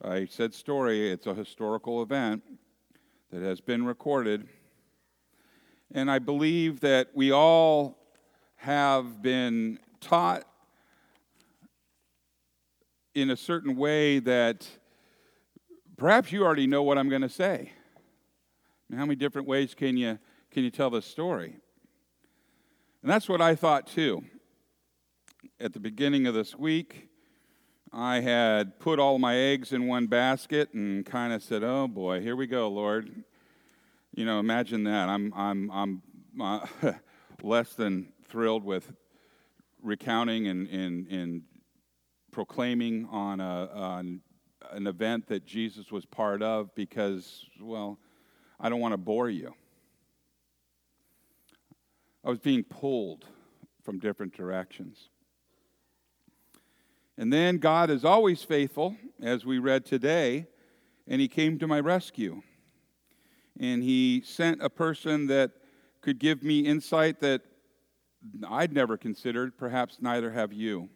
I 0.00 0.26
said 0.26 0.54
story, 0.54 1.10
it's 1.10 1.26
a 1.26 1.34
historical 1.34 2.02
event 2.02 2.44
that 3.32 3.42
has 3.42 3.60
been 3.60 3.84
recorded. 3.84 4.46
And 5.90 6.08
I 6.08 6.20
believe 6.20 6.78
that 6.80 7.08
we 7.14 7.32
all 7.32 7.98
have 8.58 9.20
been 9.20 9.80
taught 10.00 10.44
in 13.16 13.30
a 13.30 13.36
certain 13.36 13.74
way 13.74 14.20
that 14.20 14.68
perhaps 15.96 16.30
you 16.30 16.44
already 16.44 16.68
know 16.68 16.84
what 16.84 16.96
I'm 16.96 17.08
going 17.08 17.22
to 17.22 17.28
say. 17.28 17.72
how 18.92 19.04
many 19.04 19.16
different 19.16 19.48
ways 19.48 19.74
can 19.74 19.96
you, 19.96 20.16
can 20.52 20.62
you 20.62 20.70
tell 20.70 20.90
this 20.90 21.06
story? 21.06 21.56
And 23.04 23.10
that's 23.10 23.28
what 23.28 23.42
I 23.42 23.54
thought 23.54 23.86
too. 23.86 24.24
At 25.60 25.74
the 25.74 25.78
beginning 25.78 26.26
of 26.26 26.32
this 26.32 26.56
week, 26.56 27.10
I 27.92 28.20
had 28.20 28.80
put 28.80 28.98
all 28.98 29.18
my 29.18 29.36
eggs 29.36 29.74
in 29.74 29.86
one 29.86 30.06
basket 30.06 30.72
and 30.72 31.04
kind 31.04 31.34
of 31.34 31.42
said, 31.42 31.62
"Oh 31.62 31.86
boy, 31.86 32.22
here 32.22 32.34
we 32.34 32.46
go, 32.46 32.66
Lord." 32.66 33.24
You 34.14 34.24
know, 34.24 34.38
imagine 34.38 34.84
that. 34.84 35.10
I'm 35.10 35.34
I'm 35.36 35.70
I'm 35.70 36.02
uh, 36.40 36.66
less 37.42 37.74
than 37.74 38.10
thrilled 38.26 38.64
with 38.64 38.90
recounting 39.82 40.46
and 40.46 40.66
and, 40.68 41.06
and 41.08 41.42
proclaiming 42.32 43.06
on 43.10 43.38
a 43.38 43.68
on 43.74 44.22
an 44.70 44.86
event 44.86 45.26
that 45.26 45.44
Jesus 45.44 45.92
was 45.92 46.06
part 46.06 46.40
of 46.40 46.74
because, 46.74 47.44
well, 47.60 47.98
I 48.58 48.70
don't 48.70 48.80
want 48.80 48.94
to 48.94 48.98
bore 48.98 49.28
you. 49.28 49.52
I 52.24 52.30
was 52.30 52.38
being 52.38 52.64
pulled 52.64 53.26
from 53.82 53.98
different 53.98 54.34
directions. 54.34 55.10
And 57.18 57.32
then 57.32 57.58
God 57.58 57.90
is 57.90 58.04
always 58.04 58.42
faithful, 58.42 58.96
as 59.22 59.44
we 59.44 59.58
read 59.58 59.84
today, 59.84 60.46
and 61.06 61.20
He 61.20 61.28
came 61.28 61.58
to 61.58 61.66
my 61.66 61.80
rescue. 61.80 62.42
And 63.60 63.82
He 63.82 64.22
sent 64.24 64.62
a 64.62 64.70
person 64.70 65.26
that 65.26 65.52
could 66.00 66.18
give 66.18 66.42
me 66.42 66.60
insight 66.60 67.20
that 67.20 67.42
I'd 68.48 68.72
never 68.72 68.96
considered, 68.96 69.56
perhaps 69.58 69.98
neither 70.00 70.30
have 70.32 70.52
you. 70.52 70.88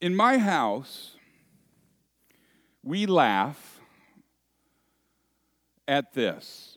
In 0.00 0.14
my 0.14 0.38
house, 0.38 1.16
we 2.82 3.06
laugh 3.06 3.80
at 5.86 6.12
this 6.14 6.71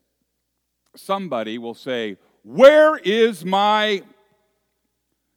somebody 0.96 1.58
will 1.58 1.74
say, 1.74 2.18
Where 2.44 2.98
is 2.98 3.46
my. 3.46 4.04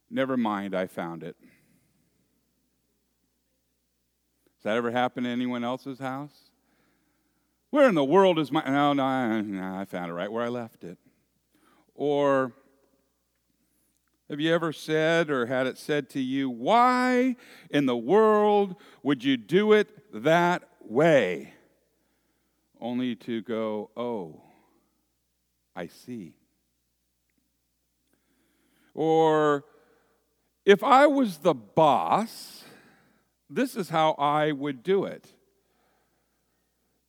Never 0.09 0.37
mind, 0.37 0.75
I 0.75 0.87
found 0.87 1.23
it. 1.23 1.35
Has 4.57 4.63
that 4.63 4.77
ever 4.77 4.91
happened 4.91 5.25
in 5.25 5.31
anyone 5.31 5.63
else's 5.63 5.99
house? 5.99 6.49
Where 7.69 7.87
in 7.87 7.95
the 7.95 8.03
world 8.03 8.39
is 8.39 8.51
my. 8.51 8.63
No, 8.65 8.93
no, 8.93 9.41
no, 9.41 9.75
I 9.75 9.85
found 9.85 10.09
it 10.09 10.13
right 10.13 10.31
where 10.31 10.43
I 10.43 10.49
left 10.49 10.83
it. 10.83 10.97
Or 11.93 12.53
have 14.29 14.39
you 14.39 14.53
ever 14.53 14.71
said 14.71 15.31
or 15.31 15.47
had 15.47 15.65
it 15.65 15.77
said 15.77 16.09
to 16.11 16.19
you, 16.19 16.49
Why 16.49 17.35
in 17.71 17.85
the 17.87 17.97
world 17.97 18.75
would 19.01 19.23
you 19.23 19.37
do 19.37 19.73
it 19.73 19.89
that 20.23 20.63
way? 20.81 21.53
Only 22.79 23.15
to 23.15 23.41
go, 23.41 23.89
Oh, 23.97 24.41
I 25.79 25.87
see. 25.87 26.33
Or 28.93 29.63
if 30.65 30.83
I 30.83 31.07
was 31.07 31.37
the 31.37 31.53
boss, 31.53 32.65
this 33.49 33.77
is 33.77 33.87
how 33.87 34.11
I 34.19 34.51
would 34.51 34.83
do 34.83 35.05
it. 35.05 35.31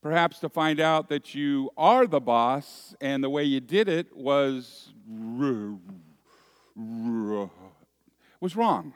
Perhaps 0.02 0.38
to 0.38 0.48
find 0.48 0.78
out 0.78 1.08
that 1.08 1.34
you 1.34 1.70
are 1.76 2.06
the 2.06 2.20
boss 2.20 2.94
and 3.00 3.24
the 3.24 3.28
way 3.28 3.42
you 3.42 3.58
did 3.58 3.88
it 3.88 4.16
was 4.16 4.92
was 8.40 8.54
wrong. 8.54 8.94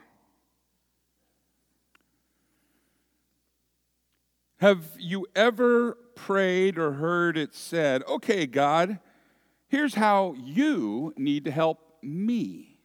Have 4.59 4.85
you 4.97 5.27
ever 5.35 5.97
prayed 6.15 6.77
or 6.77 6.93
heard 6.93 7.37
it 7.37 7.53
said, 7.53 8.03
okay, 8.07 8.47
God, 8.47 8.99
Here's 9.67 9.95
how 9.95 10.35
you 10.37 11.13
need 11.17 11.45
to 11.45 11.51
help 11.51 11.79
me. 12.01 12.79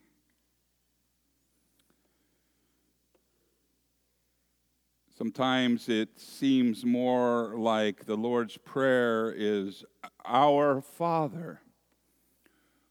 Sometimes 5.17 5.91
it 5.91 6.19
seems 6.19 6.83
more 6.83 7.55
like 7.55 8.07
the 8.07 8.17
Lord's 8.17 8.57
Prayer 8.57 9.31
is 9.37 9.85
Our 10.25 10.81
Father, 10.81 11.61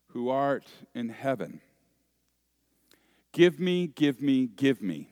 who 0.09 0.29
art 0.29 0.67
in 0.93 1.09
heaven. 1.09 1.59
Give 3.31 3.59
me, 3.59 3.87
give 3.87 4.21
me, 4.21 4.45
give 4.45 4.79
me. 4.79 5.09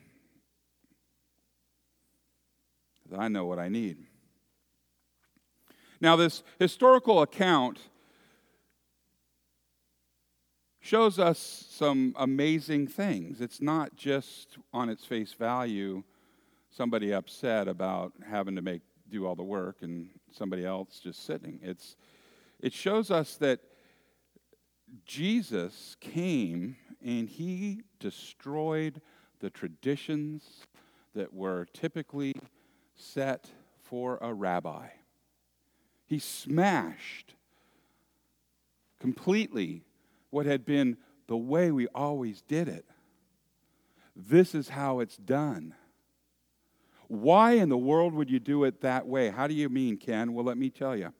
I 3.16 3.26
know 3.26 3.46
what 3.46 3.58
I 3.58 3.68
need. 3.68 3.96
Now, 6.00 6.14
this 6.14 6.44
historical 6.60 7.22
account 7.22 7.80
shows 10.80 11.18
us 11.18 11.66
some 11.70 12.14
amazing 12.18 12.86
things. 12.86 13.40
It's 13.40 13.60
not 13.60 13.96
just 13.96 14.58
on 14.72 14.88
its 14.88 15.04
face 15.04 15.32
value 15.32 16.02
somebody 16.70 17.12
upset 17.12 17.66
about 17.66 18.12
having 18.28 18.54
to 18.56 18.62
make 18.62 18.82
do 19.10 19.26
all 19.26 19.34
the 19.34 19.42
work 19.42 19.78
and 19.80 20.10
somebody 20.30 20.64
else 20.64 21.00
just 21.02 21.24
sitting. 21.24 21.58
It's 21.62 21.96
it 22.60 22.72
shows 22.72 23.10
us 23.10 23.36
that 23.36 23.60
Jesus 25.04 25.96
came 26.00 26.76
and 27.04 27.28
he 27.28 27.82
destroyed 28.00 29.00
the 29.40 29.50
traditions 29.50 30.66
that 31.14 31.32
were 31.32 31.66
typically 31.72 32.34
set 32.94 33.50
for 33.82 34.18
a 34.20 34.34
rabbi. 34.34 34.88
He 36.06 36.18
smashed 36.18 37.34
completely 39.00 39.84
what 40.30 40.46
had 40.46 40.64
been 40.64 40.96
the 41.26 41.36
way 41.36 41.70
we 41.70 41.86
always 41.88 42.42
did 42.42 42.68
it. 42.68 42.84
This 44.16 44.54
is 44.54 44.68
how 44.68 45.00
it's 45.00 45.16
done. 45.16 45.74
Why 47.06 47.52
in 47.52 47.68
the 47.68 47.78
world 47.78 48.12
would 48.14 48.30
you 48.30 48.40
do 48.40 48.64
it 48.64 48.80
that 48.82 49.06
way? 49.06 49.30
How 49.30 49.46
do 49.46 49.54
you 49.54 49.68
mean, 49.68 49.96
Ken? 49.96 50.34
Well, 50.34 50.44
let 50.44 50.58
me 50.58 50.70
tell 50.70 50.96
you. 50.96 51.12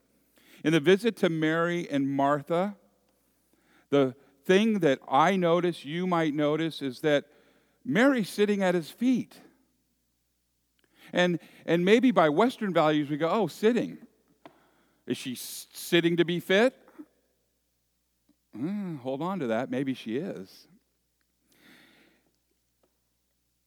In 0.64 0.72
the 0.72 0.80
visit 0.80 1.16
to 1.18 1.28
Mary 1.28 1.88
and 1.90 2.08
Martha, 2.08 2.76
the 3.90 4.14
thing 4.44 4.80
that 4.80 4.98
I 5.08 5.36
notice, 5.36 5.84
you 5.84 6.06
might 6.06 6.34
notice, 6.34 6.82
is 6.82 7.00
that 7.00 7.24
Mary's 7.84 8.28
sitting 8.28 8.62
at 8.62 8.74
his 8.74 8.90
feet. 8.90 9.40
And, 11.12 11.38
and 11.64 11.84
maybe 11.84 12.10
by 12.10 12.28
Western 12.28 12.74
values, 12.74 13.08
we 13.08 13.16
go, 13.16 13.30
oh, 13.30 13.46
sitting. 13.46 13.98
Is 15.06 15.16
she 15.16 15.34
sitting 15.36 16.16
to 16.18 16.24
be 16.24 16.40
fit? 16.40 16.76
Mm, 18.58 18.98
hold 19.00 19.22
on 19.22 19.38
to 19.38 19.46
that. 19.48 19.70
Maybe 19.70 19.94
she 19.94 20.16
is. 20.16 20.66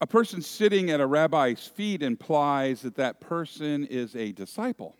A 0.02 0.08
person 0.08 0.42
sitting 0.42 0.90
at 0.90 1.00
a 1.00 1.06
rabbi's 1.06 1.68
feet 1.68 2.02
implies 2.02 2.82
that 2.82 2.96
that 2.96 3.22
person 3.22 3.86
is 3.86 4.16
a 4.16 4.32
disciple. 4.32 4.98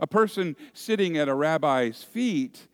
A 0.00 0.06
person 0.06 0.56
sitting 0.72 1.18
at 1.18 1.28
a 1.28 1.34
rabbi's 1.34 2.02
feet 2.02 2.66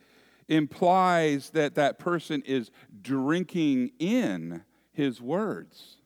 implies 0.48 1.50
that 1.50 1.74
that 1.74 1.98
person 1.98 2.42
is 2.46 2.70
drinking 3.02 3.90
in 3.98 4.62
his 4.92 5.20
words. 5.20 5.96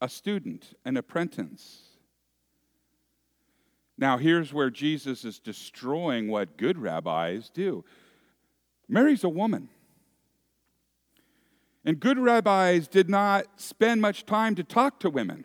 A 0.00 0.08
student, 0.08 0.74
an 0.84 0.96
apprentice. 0.96 1.89
Now, 4.00 4.16
here's 4.16 4.50
where 4.50 4.70
Jesus 4.70 5.26
is 5.26 5.38
destroying 5.38 6.28
what 6.28 6.56
good 6.56 6.78
rabbis 6.78 7.50
do. 7.50 7.84
Mary's 8.88 9.24
a 9.24 9.28
woman. 9.28 9.68
And 11.84 12.00
good 12.00 12.18
rabbis 12.18 12.88
did 12.88 13.10
not 13.10 13.60
spend 13.60 14.00
much 14.00 14.24
time 14.24 14.54
to 14.54 14.64
talk 14.64 15.00
to 15.00 15.10
women. 15.10 15.44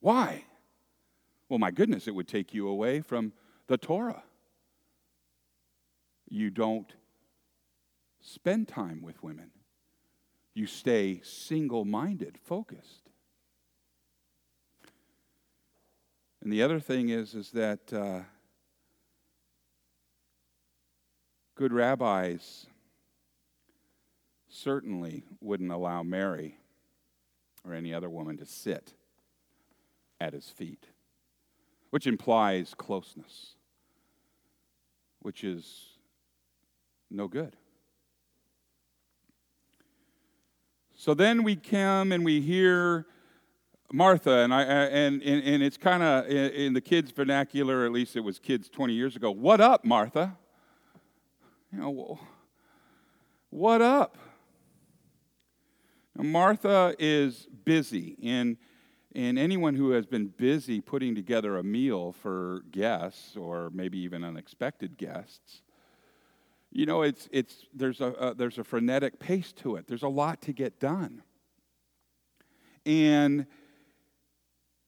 Why? 0.00 0.42
Well, 1.48 1.60
my 1.60 1.70
goodness, 1.70 2.08
it 2.08 2.16
would 2.16 2.26
take 2.26 2.52
you 2.52 2.66
away 2.66 3.00
from 3.00 3.32
the 3.68 3.78
Torah. 3.78 4.24
You 6.28 6.50
don't 6.50 6.92
spend 8.20 8.66
time 8.66 9.02
with 9.02 9.22
women, 9.22 9.52
you 10.52 10.66
stay 10.66 11.20
single 11.22 11.84
minded, 11.84 12.38
focused. 12.44 13.05
And 16.46 16.52
the 16.52 16.62
other 16.62 16.78
thing 16.78 17.08
is, 17.08 17.34
is 17.34 17.50
that 17.50 17.92
uh, 17.92 18.20
good 21.56 21.72
rabbis 21.72 22.66
certainly 24.48 25.24
wouldn't 25.40 25.72
allow 25.72 26.04
Mary 26.04 26.56
or 27.64 27.74
any 27.74 27.92
other 27.92 28.08
woman 28.08 28.36
to 28.36 28.46
sit 28.46 28.94
at 30.20 30.34
his 30.34 30.48
feet, 30.48 30.86
which 31.90 32.06
implies 32.06 32.74
closeness, 32.74 33.56
which 35.22 35.42
is 35.42 35.98
no 37.10 37.26
good. 37.26 37.56
So 40.94 41.12
then 41.12 41.42
we 41.42 41.56
come 41.56 42.12
and 42.12 42.24
we 42.24 42.40
hear 42.40 43.04
Martha, 43.92 44.38
and, 44.38 44.52
I, 44.52 44.62
uh, 44.62 44.88
and, 44.88 45.22
and, 45.22 45.44
and 45.44 45.62
it's 45.62 45.76
kind 45.76 46.02
of 46.02 46.26
in, 46.26 46.72
the 46.72 46.80
kids' 46.80 47.12
vernacular, 47.12 47.86
at 47.86 47.92
least 47.92 48.16
it 48.16 48.20
was 48.20 48.38
kids 48.38 48.68
20 48.68 48.92
years 48.92 49.14
ago. 49.14 49.30
What 49.30 49.60
up, 49.60 49.84
Martha? 49.84 50.36
You 51.72 51.78
know, 51.78 52.18
what 53.50 53.82
up? 53.82 54.18
Now, 56.16 56.24
Martha 56.24 56.96
is 56.98 57.46
busy, 57.64 58.16
and, 58.22 58.56
and 59.14 59.38
anyone 59.38 59.74
who 59.76 59.90
has 59.90 60.04
been 60.04 60.28
busy 60.28 60.80
putting 60.80 61.14
together 61.14 61.56
a 61.56 61.62
meal 61.62 62.12
for 62.12 62.62
guests 62.72 63.36
or 63.36 63.70
maybe 63.72 63.98
even 63.98 64.24
unexpected 64.24 64.96
guests, 64.96 65.62
you 66.72 66.86
know, 66.86 67.02
it's, 67.02 67.28
it's, 67.30 67.66
there's, 67.72 68.00
a, 68.00 68.06
a 68.12 68.34
there's 68.34 68.58
a 68.58 68.64
frenetic 68.64 69.20
pace 69.20 69.52
to 69.52 69.76
it. 69.76 69.86
There's 69.86 70.02
a 70.02 70.08
lot 70.08 70.42
to 70.42 70.52
get 70.52 70.80
done. 70.80 71.22
And 72.84 73.46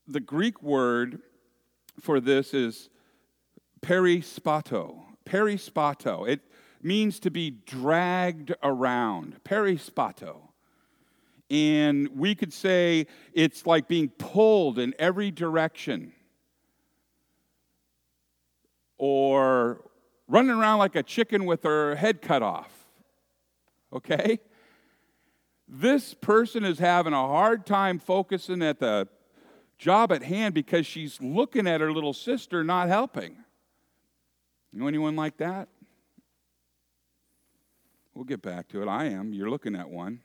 the 0.08 0.20
Greek 0.20 0.62
word 0.62 1.20
for 2.00 2.18
this 2.18 2.54
is 2.54 2.88
perispato. 3.82 5.02
Perispato. 5.26 6.26
It 6.26 6.40
means 6.82 7.20
to 7.20 7.30
be 7.30 7.50
dragged 7.50 8.54
around. 8.62 9.36
Perispato. 9.44 10.38
And 11.50 12.08
we 12.16 12.34
could 12.34 12.52
say 12.52 13.06
it's 13.32 13.66
like 13.66 13.86
being 13.88 14.08
pulled 14.08 14.78
in 14.78 14.94
every 14.98 15.30
direction 15.30 16.12
or 18.96 19.84
running 20.26 20.50
around 20.50 20.78
like 20.78 20.96
a 20.96 21.02
chicken 21.02 21.44
with 21.44 21.62
her 21.62 21.94
head 21.96 22.22
cut 22.22 22.42
off. 22.42 22.70
Okay? 23.92 24.38
This 25.66 26.14
person 26.14 26.64
is 26.64 26.78
having 26.78 27.12
a 27.12 27.26
hard 27.26 27.66
time 27.66 27.98
focusing 27.98 28.62
at 28.62 28.80
the 28.80 29.08
job 29.78 30.12
at 30.12 30.22
hand 30.22 30.54
because 30.54 30.86
she's 30.86 31.20
looking 31.20 31.66
at 31.66 31.80
her 31.80 31.92
little 31.92 32.12
sister 32.12 32.64
not 32.64 32.88
helping. 32.88 33.36
You 34.72 34.80
know 34.80 34.88
anyone 34.88 35.16
like 35.16 35.38
that? 35.38 35.68
We'll 38.14 38.24
get 38.24 38.42
back 38.42 38.68
to 38.68 38.82
it. 38.82 38.88
I 38.88 39.06
am. 39.06 39.32
You're 39.32 39.48
looking 39.48 39.76
at 39.76 39.88
one. 39.88 40.20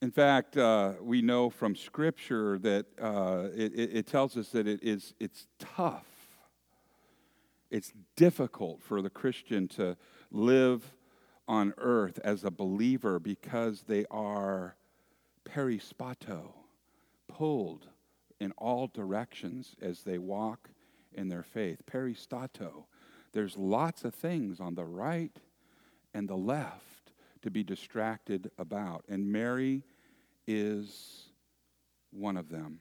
In 0.00 0.10
fact, 0.10 0.56
uh, 0.56 0.92
we 1.00 1.22
know 1.22 1.50
from 1.50 1.74
Scripture 1.74 2.58
that 2.58 2.86
uh, 3.00 3.48
it, 3.56 3.72
it, 3.74 4.06
tells 4.06 4.36
us 4.36 4.50
that 4.50 4.68
it 4.68 4.80
is, 4.82 5.14
it's 5.18 5.48
tough. 5.58 6.06
It's 7.70 7.92
difficult 8.14 8.82
for 8.82 9.02
the 9.02 9.10
Christian 9.10 9.66
to 9.68 9.96
live 10.30 10.92
on 11.48 11.72
earth 11.78 12.20
as 12.22 12.44
a 12.44 12.50
believer 12.50 13.18
because 13.18 13.84
they 13.88 14.04
are 14.10 14.76
perispato, 15.46 16.52
pulled 17.28 17.86
in 18.40 18.52
all 18.52 18.88
directions 18.88 19.74
as 19.80 20.02
they 20.02 20.18
walk 20.18 20.68
in 21.12 21.28
their 21.28 21.42
faith. 21.42 21.82
Perispato. 21.90 22.84
There's 23.32 23.56
lots 23.56 24.04
of 24.04 24.14
things 24.14 24.60
on 24.60 24.74
the 24.74 24.84
right 24.84 25.36
and 26.14 26.28
the 26.28 26.36
left 26.36 27.12
to 27.42 27.50
be 27.50 27.62
distracted 27.62 28.50
about. 28.58 29.04
And 29.08 29.30
Mary 29.30 29.82
is 30.46 31.28
one 32.10 32.36
of 32.36 32.48
them. 32.48 32.80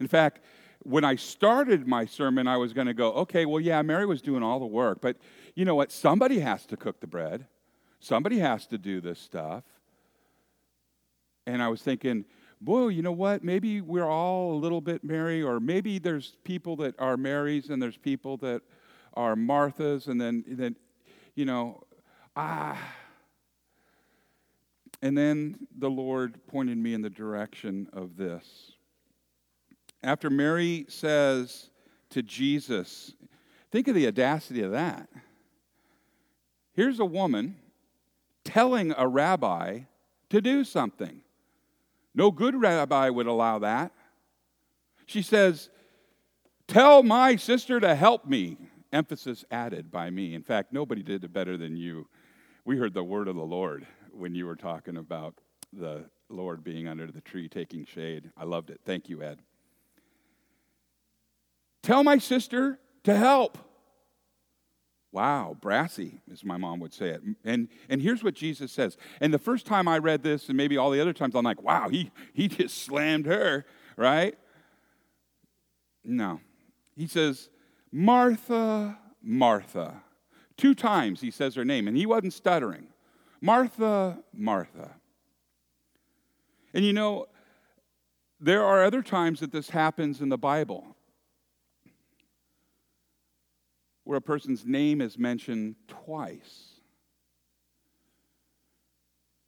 In 0.00 0.08
fact, 0.08 0.40
when 0.82 1.04
I 1.04 1.16
started 1.16 1.86
my 1.86 2.06
sermon, 2.06 2.46
I 2.46 2.56
was 2.56 2.72
going 2.72 2.86
to 2.86 2.94
go, 2.94 3.12
okay, 3.12 3.44
well, 3.44 3.60
yeah, 3.60 3.82
Mary 3.82 4.06
was 4.06 4.22
doing 4.22 4.42
all 4.42 4.58
the 4.58 4.66
work, 4.66 5.00
but 5.00 5.16
you 5.54 5.64
know 5.64 5.74
what? 5.74 5.92
Somebody 5.92 6.40
has 6.40 6.64
to 6.66 6.76
cook 6.76 7.00
the 7.00 7.06
bread, 7.06 7.46
somebody 8.00 8.38
has 8.38 8.66
to 8.68 8.78
do 8.78 9.00
this 9.00 9.18
stuff. 9.18 9.64
And 11.52 11.62
I 11.62 11.68
was 11.68 11.82
thinking, 11.82 12.24
boy, 12.60 12.88
you 12.88 13.02
know 13.02 13.12
what? 13.12 13.42
Maybe 13.42 13.80
we're 13.80 14.08
all 14.08 14.52
a 14.52 14.58
little 14.58 14.80
bit 14.80 15.02
Mary, 15.02 15.42
or 15.42 15.60
maybe 15.60 15.98
there's 15.98 16.36
people 16.44 16.76
that 16.76 16.94
are 16.98 17.16
Marys 17.16 17.70
and 17.70 17.82
there's 17.82 17.96
people 17.96 18.36
that 18.38 18.62
are 19.14 19.34
Marthas, 19.34 20.06
and 20.06 20.20
then, 20.20 20.44
then 20.46 20.76
you 21.34 21.44
know, 21.44 21.82
ah 22.36 22.78
And 25.02 25.16
then 25.16 25.56
the 25.78 25.90
Lord 25.90 26.46
pointed 26.46 26.78
me 26.78 26.94
in 26.94 27.02
the 27.02 27.10
direction 27.10 27.88
of 27.92 28.16
this. 28.16 28.72
After 30.02 30.30
Mary 30.30 30.86
says 30.88 31.70
to 32.10 32.22
Jesus, 32.22 33.14
think 33.70 33.88
of 33.88 33.94
the 33.94 34.06
audacity 34.06 34.62
of 34.62 34.72
that. 34.72 35.08
Here's 36.72 37.00
a 37.00 37.04
woman 37.04 37.56
telling 38.44 38.94
a 38.96 39.06
rabbi 39.08 39.80
to 40.30 40.40
do 40.40 40.64
something. 40.64 41.22
No 42.20 42.30
good 42.30 42.54
rabbi 42.54 43.08
would 43.08 43.26
allow 43.26 43.60
that. 43.60 43.92
She 45.06 45.22
says, 45.22 45.70
Tell 46.68 47.02
my 47.02 47.36
sister 47.36 47.80
to 47.80 47.94
help 47.94 48.26
me. 48.26 48.58
Emphasis 48.92 49.42
added 49.50 49.90
by 49.90 50.10
me. 50.10 50.34
In 50.34 50.42
fact, 50.42 50.70
nobody 50.70 51.02
did 51.02 51.24
it 51.24 51.32
better 51.32 51.56
than 51.56 51.78
you. 51.78 52.08
We 52.66 52.76
heard 52.76 52.92
the 52.92 53.02
word 53.02 53.26
of 53.26 53.36
the 53.36 53.42
Lord 53.42 53.86
when 54.12 54.34
you 54.34 54.44
were 54.44 54.54
talking 54.54 54.98
about 54.98 55.40
the 55.72 56.10
Lord 56.28 56.62
being 56.62 56.86
under 56.86 57.10
the 57.10 57.22
tree 57.22 57.48
taking 57.48 57.86
shade. 57.86 58.30
I 58.36 58.44
loved 58.44 58.68
it. 58.68 58.82
Thank 58.84 59.08
you, 59.08 59.22
Ed. 59.22 59.40
Tell 61.82 62.04
my 62.04 62.18
sister 62.18 62.78
to 63.04 63.16
help. 63.16 63.56
Wow, 65.12 65.56
brassy, 65.60 66.20
as 66.32 66.44
my 66.44 66.56
mom 66.56 66.78
would 66.80 66.94
say 66.94 67.08
it. 67.08 67.22
And, 67.44 67.68
and 67.88 68.00
here's 68.00 68.22
what 68.22 68.34
Jesus 68.34 68.70
says. 68.70 68.96
And 69.20 69.34
the 69.34 69.40
first 69.40 69.66
time 69.66 69.88
I 69.88 69.98
read 69.98 70.22
this, 70.22 70.48
and 70.48 70.56
maybe 70.56 70.76
all 70.76 70.90
the 70.90 71.00
other 71.00 71.12
times, 71.12 71.34
I'm 71.34 71.44
like, 71.44 71.62
wow, 71.62 71.88
he, 71.88 72.12
he 72.32 72.46
just 72.46 72.82
slammed 72.84 73.26
her, 73.26 73.66
right? 73.96 74.38
No. 76.04 76.40
He 76.96 77.08
says, 77.08 77.48
Martha, 77.90 78.98
Martha. 79.20 80.02
Two 80.56 80.74
times 80.74 81.20
he 81.20 81.30
says 81.30 81.56
her 81.56 81.64
name, 81.64 81.88
and 81.88 81.96
he 81.96 82.06
wasn't 82.06 82.32
stuttering. 82.32 82.86
Martha, 83.40 84.18
Martha. 84.32 84.92
And 86.72 86.84
you 86.84 86.92
know, 86.92 87.26
there 88.38 88.64
are 88.64 88.84
other 88.84 89.02
times 89.02 89.40
that 89.40 89.50
this 89.50 89.70
happens 89.70 90.20
in 90.20 90.28
the 90.28 90.38
Bible 90.38 90.96
where 94.10 94.18
a 94.18 94.20
person's 94.20 94.66
name 94.66 95.00
is 95.00 95.16
mentioned 95.16 95.76
twice. 95.86 96.80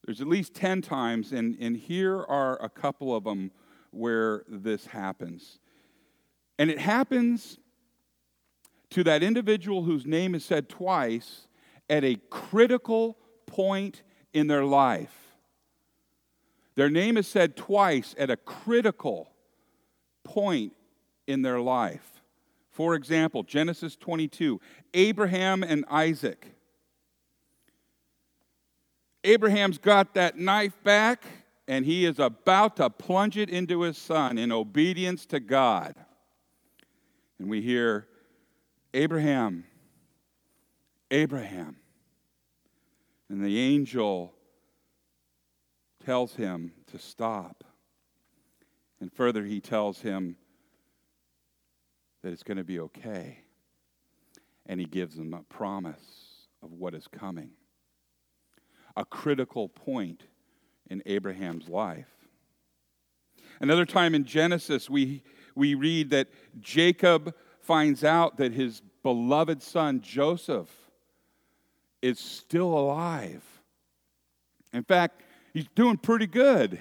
There's 0.05 0.21
at 0.21 0.29
least 0.29 0.55
10 0.55 0.83
times, 0.83 1.33
and, 1.33 1.57
and 1.59 1.77
here 1.77 2.23
are 2.23 2.63
a 2.63 2.69
couple 2.69 3.13
of 3.13 3.25
them 3.25 3.51
where 3.91 4.45
this 4.47 4.87
happens. 4.87 5.59
And 6.61 6.71
it 6.71 6.79
happens 6.79 7.59
to 8.91 9.03
that 9.03 9.25
individual 9.25 9.83
whose 9.83 10.07
name 10.07 10.33
is 10.33 10.45
said 10.45 10.69
twice 10.69 11.49
at 11.91 12.05
a 12.05 12.15
critical 12.31 13.19
point 13.47 14.05
in 14.33 14.47
their 14.47 14.65
life. 14.65 15.35
Their 16.77 16.89
name 16.89 17.17
is 17.17 17.27
said 17.27 17.57
twice 17.57 18.15
at 18.17 18.31
a 18.31 18.37
critical 18.37 19.33
point 20.23 20.73
in 21.27 21.43
their 21.43 21.59
life. 21.59 22.22
For 22.73 22.95
example, 22.95 23.43
Genesis 23.43 23.97
22, 23.97 24.61
Abraham 24.95 25.62
and 25.62 25.85
Isaac. 25.91 26.47
Abraham's 29.25 29.79
got 29.79 30.14
that 30.14 30.39
knife 30.39 30.73
back 30.83 31.25
and 31.68 31.85
he 31.85 32.05
is 32.05 32.18
about 32.18 32.77
to 32.77 32.91
plunge 32.91 33.37
it 33.37 33.49
into 33.49 33.83
his 33.83 33.97
son 33.97 34.37
in 34.37 34.51
obedience 34.51 35.27
to 35.27 35.39
God. 35.39 35.95
And 37.39 37.49
we 37.49 37.61
hear, 37.61 38.09
Abraham, 38.95 39.64
Abraham. 41.11 41.77
And 43.29 43.45
the 43.45 43.59
angel 43.59 44.35
tells 46.05 46.35
him 46.35 46.73
to 46.91 46.99
stop. 46.99 47.64
And 49.01 49.12
further, 49.12 49.45
he 49.45 49.61
tells 49.61 50.01
him 50.01 50.37
that 52.23 52.33
it's 52.33 52.43
going 52.43 52.57
to 52.57 52.64
be 52.64 52.79
okay. 52.81 53.39
And 54.66 54.79
he 54.79 54.87
gives 54.87 55.16
them 55.16 55.35
a 55.35 55.43
promise 55.43 56.47
of 56.62 56.73
what 56.73 56.95
is 56.95 57.09
coming. 57.09 57.51
A 58.97 59.05
critical 59.05 59.68
point 59.68 60.25
in 60.89 61.03
Abraham's 61.07 61.68
life. 61.68 62.09
Another 63.61 63.85
time 63.85 64.14
in 64.14 64.25
Genesis, 64.25 64.89
we, 64.89 65.23
we 65.55 65.75
read 65.75 66.11
that 66.11 66.29
Jacob 66.61 67.35
finds 67.61 68.05
out 68.05 68.37
that 68.39 68.53
his 68.53 68.83
beloved 69.03 69.62
son 69.62 70.01
Joseph 70.01 70.70
is 72.01 72.18
still 72.18 72.77
alive. 72.77 73.43
In 74.73 74.83
fact, 74.83 75.23
he's 75.53 75.68
doing 75.75 75.97
pretty 75.97 76.27
good 76.27 76.81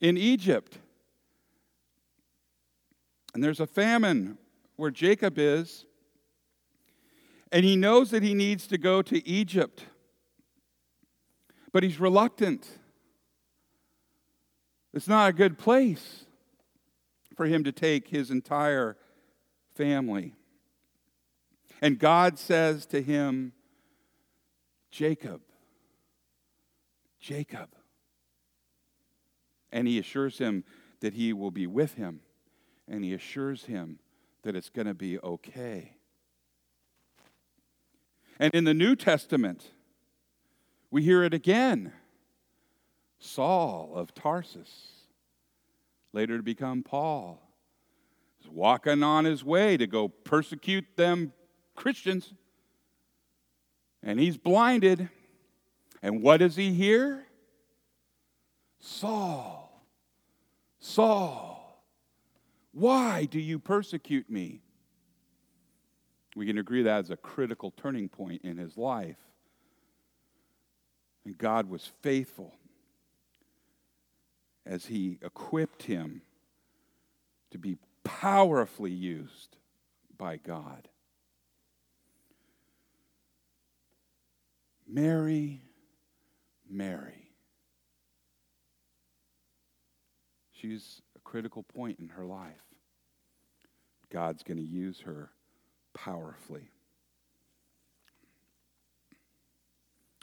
in 0.00 0.16
Egypt. 0.16 0.78
And 3.34 3.42
there's 3.42 3.60
a 3.60 3.66
famine 3.66 4.38
where 4.76 4.90
Jacob 4.90 5.38
is, 5.38 5.84
and 7.50 7.64
he 7.64 7.76
knows 7.76 8.10
that 8.10 8.22
he 8.22 8.34
needs 8.34 8.66
to 8.68 8.78
go 8.78 9.02
to 9.02 9.26
Egypt, 9.28 9.84
but 11.72 11.82
he's 11.82 12.00
reluctant. 12.00 12.66
It's 14.94 15.08
not 15.08 15.30
a 15.30 15.32
good 15.32 15.58
place 15.58 16.24
for 17.36 17.46
him 17.46 17.64
to 17.64 17.72
take 17.72 18.08
his 18.08 18.30
entire 18.30 18.96
family. 19.74 20.34
And 21.80 21.98
God 21.98 22.38
says 22.38 22.86
to 22.86 23.02
him, 23.02 23.52
Jacob, 24.90 25.40
Jacob. 27.18 27.70
And 29.72 29.88
he 29.88 29.98
assures 29.98 30.38
him 30.38 30.64
that 31.00 31.14
he 31.14 31.32
will 31.32 31.50
be 31.50 31.66
with 31.66 31.94
him. 31.94 32.20
And 32.86 33.02
he 33.02 33.14
assures 33.14 33.64
him 33.64 33.98
that 34.42 34.56
it's 34.56 34.68
going 34.68 34.86
to 34.86 34.94
be 34.94 35.18
okay. 35.20 35.92
And 38.38 38.52
in 38.54 38.64
the 38.64 38.74
New 38.74 38.96
Testament, 38.96 39.70
we 40.90 41.02
hear 41.02 41.22
it 41.22 41.34
again 41.34 41.92
Saul 43.18 43.92
of 43.94 44.14
Tarsus, 44.14 44.90
later 46.12 46.36
to 46.36 46.42
become 46.42 46.82
Paul, 46.82 47.40
is 48.40 48.50
walking 48.50 49.04
on 49.04 49.24
his 49.24 49.44
way 49.44 49.76
to 49.76 49.86
go 49.86 50.08
persecute 50.08 50.84
them 50.96 51.32
Christians. 51.76 52.34
And 54.02 54.18
he's 54.18 54.36
blinded. 54.36 55.08
And 56.02 56.20
what 56.20 56.38
does 56.38 56.56
he 56.56 56.72
hear? 56.72 57.24
Saul, 58.80 59.86
Saul, 60.80 61.51
why 62.72 63.26
do 63.26 63.38
you 63.38 63.58
persecute 63.58 64.30
me? 64.30 64.62
We 66.34 66.46
can 66.46 66.58
agree 66.58 66.82
that 66.82 67.04
is 67.04 67.10
a 67.10 67.16
critical 67.16 67.70
turning 67.70 68.08
point 68.08 68.42
in 68.42 68.56
his 68.56 68.76
life. 68.76 69.18
And 71.24 71.36
God 71.36 71.68
was 71.68 71.90
faithful 72.00 72.54
as 74.64 74.86
he 74.86 75.18
equipped 75.22 75.82
him 75.82 76.22
to 77.50 77.58
be 77.58 77.76
powerfully 78.02 78.90
used 78.90 79.56
by 80.16 80.38
God. 80.38 80.88
Mary, 84.88 85.62
Mary. 86.68 87.28
She's 90.52 91.02
critical 91.24 91.62
point 91.62 91.98
in 91.98 92.08
her 92.10 92.24
life. 92.24 92.62
God's 94.10 94.42
going 94.42 94.58
to 94.58 94.62
use 94.62 95.00
her 95.00 95.30
powerfully. 95.94 96.70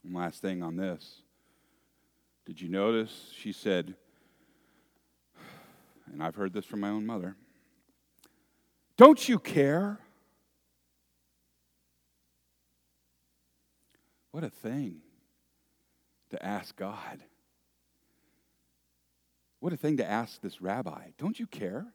And 0.04 0.14
last 0.14 0.42
thing 0.42 0.64
on 0.64 0.76
this. 0.76 1.22
Did 2.46 2.62
you 2.62 2.70
notice 2.70 3.32
she 3.36 3.52
said, 3.52 3.96
and 6.12 6.24
I've 6.24 6.36
heard 6.36 6.54
this 6.54 6.66
from 6.66 6.80
my 6.80 6.90
own 6.90 7.06
mother, 7.06 7.36
don't 8.98 9.30
you 9.30 9.40
care? 9.40 10.00
What 14.32 14.44
a 14.44 14.50
thing 14.50 15.02
to 16.30 16.46
ask 16.46 16.76
God. 16.76 17.24
What 19.60 19.74
a 19.74 19.78
thing 19.78 19.98
to 19.98 20.10
ask 20.10 20.42
this 20.42 20.62
rabbi. 20.62 21.10
Don't 21.18 21.40
you 21.40 21.48
care? 21.48 21.88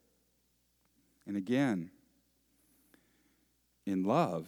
And 1.26 1.36
again, 1.36 1.90
in 3.86 4.04
love, 4.04 4.46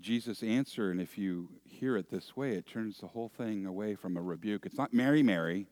Jesus' 0.00 0.42
answer, 0.42 0.90
and 0.90 1.00
if 1.00 1.18
you 1.18 1.48
hear 1.64 1.96
it 1.96 2.10
this 2.10 2.36
way, 2.36 2.52
it 2.52 2.66
turns 2.66 2.98
the 2.98 3.08
whole 3.08 3.28
thing 3.28 3.66
away 3.66 3.94
from 3.94 4.16
a 4.16 4.22
rebuke. 4.22 4.64
It's 4.64 4.78
not 4.78 4.94
Mary, 4.94 5.22
Mary, 5.22 5.66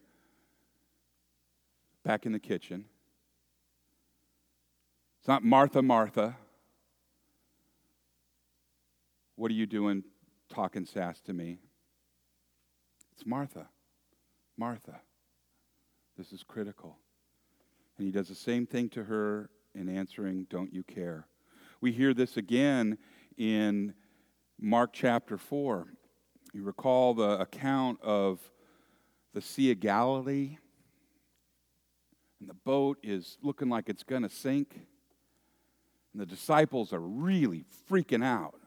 back 2.05 2.27
in 2.27 2.33
the 2.33 2.39
kitchen. 2.39 2.85
It's 5.21 5.29
not 5.29 5.45
Martha, 5.45 5.81
Martha. 5.81 6.37
What 9.37 9.51
are 9.51 9.55
you 9.55 9.67
doing 9.67 10.03
talking 10.49 10.85
sass 10.85 11.21
to 11.23 11.33
me. 11.33 11.59
It's 13.13 13.27
Martha. 13.27 13.69
Martha. 14.57 15.01
This 16.19 16.33
is 16.33 16.43
critical. 16.43 16.99
And 17.97 18.05
he 18.05 18.11
does 18.11 18.27
the 18.27 18.35
same 18.35 18.67
thing 18.67 18.89
to 18.91 19.05
her 19.05 19.51
in 19.73 19.89
answering, 19.89 20.49
Don't 20.51 20.75
you 20.75 20.83
care? 20.83 21.29
We 21.81 21.93
hear 21.93 22.13
this 22.13 22.37
again 22.37 22.99
in 23.37 23.95
Mark 24.61 24.91
chapter 24.93 25.39
4. 25.39 25.87
You 26.53 26.65
recall 26.65 27.15
the 27.15 27.39
account 27.39 28.01
of 28.03 28.41
the 29.33 29.41
Sea 29.41 29.71
of 29.71 29.79
Galilee, 29.79 30.59
and 32.41 32.49
the 32.49 32.55
boat 32.55 32.99
is 33.05 33.39
looking 33.41 33.69
like 33.69 33.89
it's 33.89 34.03
going 34.03 34.23
to 34.23 34.29
sink, 34.29 34.75
and 36.13 36.21
the 36.21 36.27
disciples 36.27 36.93
are 36.93 36.99
really 36.99 37.65
freaking 37.89 38.25
out. 38.25 38.59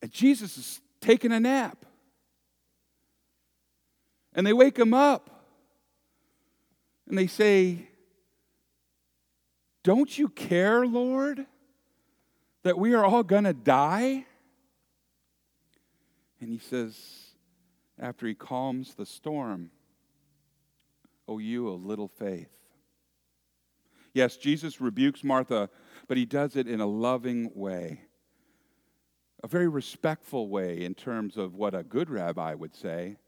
And 0.00 0.10
Jesus 0.10 0.56
is 0.56 0.80
taking 1.02 1.30
a 1.30 1.40
nap. 1.40 1.84
And 4.34 4.46
they 4.46 4.52
wake 4.52 4.78
him 4.78 4.94
up. 4.94 5.44
And 7.08 7.18
they 7.18 7.26
say, 7.26 7.88
Don't 9.82 10.16
you 10.16 10.28
care, 10.28 10.86
Lord, 10.86 11.46
that 12.62 12.78
we 12.78 12.94
are 12.94 13.04
all 13.04 13.22
going 13.22 13.44
to 13.44 13.52
die? 13.52 14.26
And 16.40 16.50
he 16.50 16.58
says, 16.58 16.96
after 18.00 18.26
he 18.26 18.34
calms 18.34 18.94
the 18.94 19.04
storm, 19.04 19.70
O 21.28 21.38
you 21.38 21.68
of 21.68 21.84
little 21.84 22.08
faith. 22.08 22.48
Yes, 24.14 24.36
Jesus 24.36 24.80
rebukes 24.80 25.22
Martha, 25.22 25.68
but 26.08 26.16
he 26.16 26.24
does 26.24 26.56
it 26.56 26.66
in 26.66 26.80
a 26.80 26.86
loving 26.86 27.52
way, 27.54 28.00
a 29.44 29.48
very 29.48 29.68
respectful 29.68 30.48
way 30.48 30.82
in 30.82 30.94
terms 30.94 31.36
of 31.36 31.54
what 31.54 31.74
a 31.74 31.84
good 31.84 32.10
rabbi 32.10 32.54
would 32.54 32.74
say. 32.74 33.18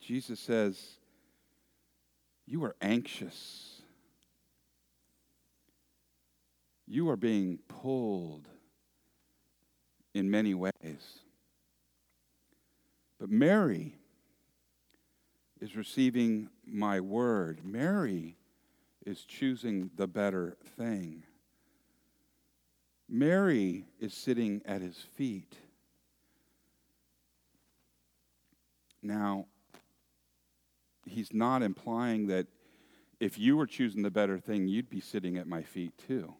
Jesus 0.00 0.40
says, 0.40 0.80
You 2.46 2.64
are 2.64 2.76
anxious. 2.80 3.82
You 6.86 7.10
are 7.10 7.16
being 7.16 7.58
pulled 7.68 8.48
in 10.14 10.30
many 10.30 10.54
ways. 10.54 10.72
But 13.18 13.30
Mary 13.30 13.94
is 15.60 15.74
receiving 15.74 16.48
my 16.66 17.00
word. 17.00 17.60
Mary 17.64 18.36
is 19.04 19.24
choosing 19.24 19.90
the 19.96 20.06
better 20.06 20.56
thing. 20.76 21.22
Mary 23.08 23.86
is 24.00 24.12
sitting 24.12 24.60
at 24.66 24.82
his 24.82 24.96
feet. 25.16 25.56
Now, 29.02 29.46
he's 31.06 31.32
not 31.32 31.62
implying 31.62 32.26
that 32.26 32.46
if 33.18 33.38
you 33.38 33.56
were 33.56 33.66
choosing 33.66 34.02
the 34.02 34.10
better 34.10 34.38
thing, 34.38 34.68
you'd 34.68 34.90
be 34.90 35.00
sitting 35.00 35.36
at 35.38 35.46
my 35.46 35.62
feet 35.62 35.92
too. 36.06 36.34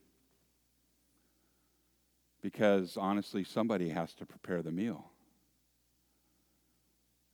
Because 2.43 2.97
honestly, 2.97 3.45
somebody 3.45 3.89
has 3.89 4.13
to 4.15 4.27
prepare 4.27 4.63
the 4.63 4.71
meal. 4.71 5.11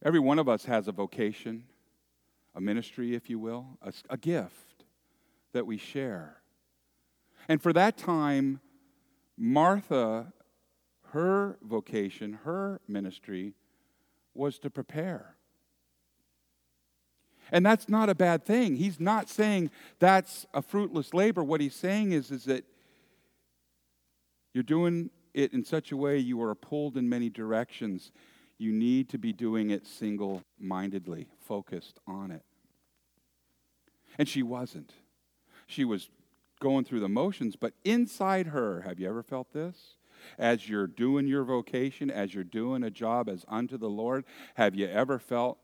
Every 0.05 0.21
one 0.21 0.39
of 0.39 0.49
us 0.49 0.65
has 0.65 0.89
a 0.89 0.93
vocation, 0.93 1.65
a 2.55 2.61
ministry, 2.61 3.15
if 3.15 3.29
you 3.29 3.39
will, 3.39 3.79
a, 3.83 3.93
a 4.11 4.17
gift 4.17 4.85
that 5.53 5.67
we 5.67 5.77
share. 5.77 6.39
And 7.49 7.61
for 7.61 7.73
that 7.73 7.97
time, 7.97 8.61
Martha, 9.37 10.33
her 11.11 11.59
vocation, 11.63 12.41
her 12.45 12.81
ministry 12.89 13.55
was 14.35 14.59
to 14.61 14.71
prepare. 14.71 15.37
And 17.53 17.65
that's 17.65 17.87
not 17.87 18.09
a 18.09 18.15
bad 18.15 18.45
thing. 18.47 18.77
He's 18.77 18.99
not 18.99 19.29
saying 19.29 19.71
that's 19.99 20.47
a 20.55 20.63
fruitless 20.63 21.13
labor. 21.13 21.45
What 21.45 21.61
he's 21.61 21.75
saying 21.75 22.13
is, 22.13 22.31
is 22.31 22.47
that 22.47 22.65
you're 24.55 24.65
doing 24.65 25.11
it 25.35 25.53
in 25.53 25.63
such 25.63 25.93
a 25.93 25.97
way 25.97 26.19
you 26.19 26.43
are 26.43 26.55
pulled 26.55 26.97
in 26.97 27.11
many 27.11 27.29
directions. 27.29 28.11
You 28.57 28.73
need 28.73 29.11
to 29.11 29.19
be 29.19 29.35
doing 29.35 29.71
it 29.71 29.87
single 29.87 30.43
mindedly, 30.59 31.29
focused 31.47 32.01
on 32.07 32.31
it. 32.31 32.43
And 34.19 34.27
she 34.27 34.43
wasn't. 34.43 34.95
She 35.67 35.85
was 35.85 36.09
going 36.59 36.85
through 36.85 37.01
the 37.01 37.09
motions, 37.09 37.57
but 37.57 37.75
inside 37.85 38.49
her, 38.49 38.81
have 38.83 38.99
you 38.99 39.09
ever 39.09 39.23
felt 39.23 39.53
this? 39.53 39.97
As 40.39 40.69
you're 40.69 40.87
doing 40.87 41.27
your 41.27 41.45
vocation, 41.45 42.11
as 42.11 42.35
you're 42.35 42.45
doing 42.45 42.83
a 42.83 42.91
job 42.91 43.29
as 43.29 43.45
unto 43.49 43.77
the 43.77 43.91
Lord, 43.91 44.25
have 44.55 44.75
you 44.75 44.87
ever 44.87 45.19
felt 45.19 45.59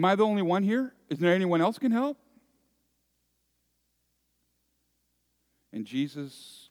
Am 0.00 0.04
I 0.06 0.14
the 0.14 0.24
only 0.24 0.40
one 0.40 0.62
here? 0.62 0.94
Is 1.10 1.18
there 1.18 1.34
anyone 1.34 1.60
else 1.60 1.78
can 1.78 1.92
help? 1.92 2.16
And 5.74 5.84
Jesus 5.84 6.70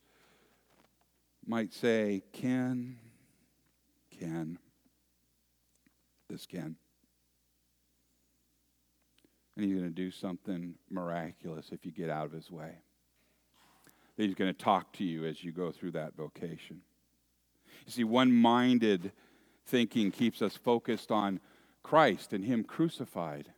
might 1.45 1.71
say, 1.71 2.23
Can, 2.33 2.97
can, 4.19 4.57
this 6.27 6.47
can. 6.47 6.75
And 9.55 9.63
he's 9.63 9.75
going 9.75 9.87
to 9.87 9.93
do 9.93 10.09
something 10.09 10.73
miraculous 10.89 11.67
if 11.71 11.85
you 11.85 11.91
get 11.91 12.09
out 12.09 12.25
of 12.25 12.31
his 12.31 12.49
way. 12.49 12.79
That 14.17 14.23
he's 14.23 14.33
going 14.33 14.51
to 14.51 14.59
talk 14.59 14.91
to 14.93 15.03
you 15.03 15.27
as 15.27 15.43
you 15.43 15.51
go 15.51 15.71
through 15.71 15.91
that 15.91 16.15
vocation. 16.17 16.81
You 17.85 17.91
see, 17.91 18.03
one 18.05 18.33
minded 18.33 19.11
thinking 19.67 20.09
keeps 20.09 20.41
us 20.41 20.55
focused 20.55 21.11
on 21.11 21.39
Christ 21.83 22.33
and 22.33 22.45
Him 22.45 22.63
crucified. 22.63 23.51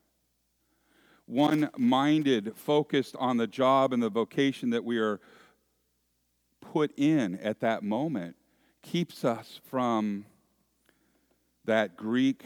One 1.25 1.69
minded, 1.77 2.53
focused 2.55 3.15
on 3.17 3.37
the 3.37 3.47
job 3.47 3.93
and 3.93 4.01
the 4.03 4.09
vocation 4.09 4.71
that 4.71 4.83
we 4.83 4.97
are 4.97 5.19
put 6.59 6.91
in 6.97 7.37
at 7.39 7.61
that 7.61 7.83
moment, 7.83 8.35
keeps 8.81 9.23
us 9.23 9.59
from 9.65 10.25
that 11.65 11.95
Greek 11.95 12.43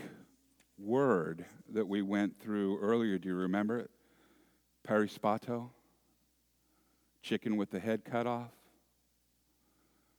word 0.78 1.46
that 1.74 1.88
we 1.88 2.02
went 2.02 2.38
through 2.38 2.80
earlier. 2.80 3.18
Do 3.18 3.30
you 3.30 3.36
remember 3.36 3.80
it? 3.80 3.90
Perispato? 4.88 5.70
Chicken 7.22 7.58
with 7.58 7.72
the 7.72 7.80
head 7.80 8.06
cut 8.06 8.28
off? 8.28 8.52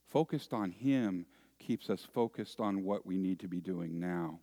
Focused 0.09 0.53
on 0.53 0.71
Him 0.71 1.27
keeps 1.59 1.89
us 1.91 2.07
focused 2.13 2.61
on 2.61 2.85
what 2.85 3.07
we 3.07 3.17
need 3.17 3.39
to 3.41 3.49
be 3.49 3.61
doing 3.61 4.01
now 4.01 4.41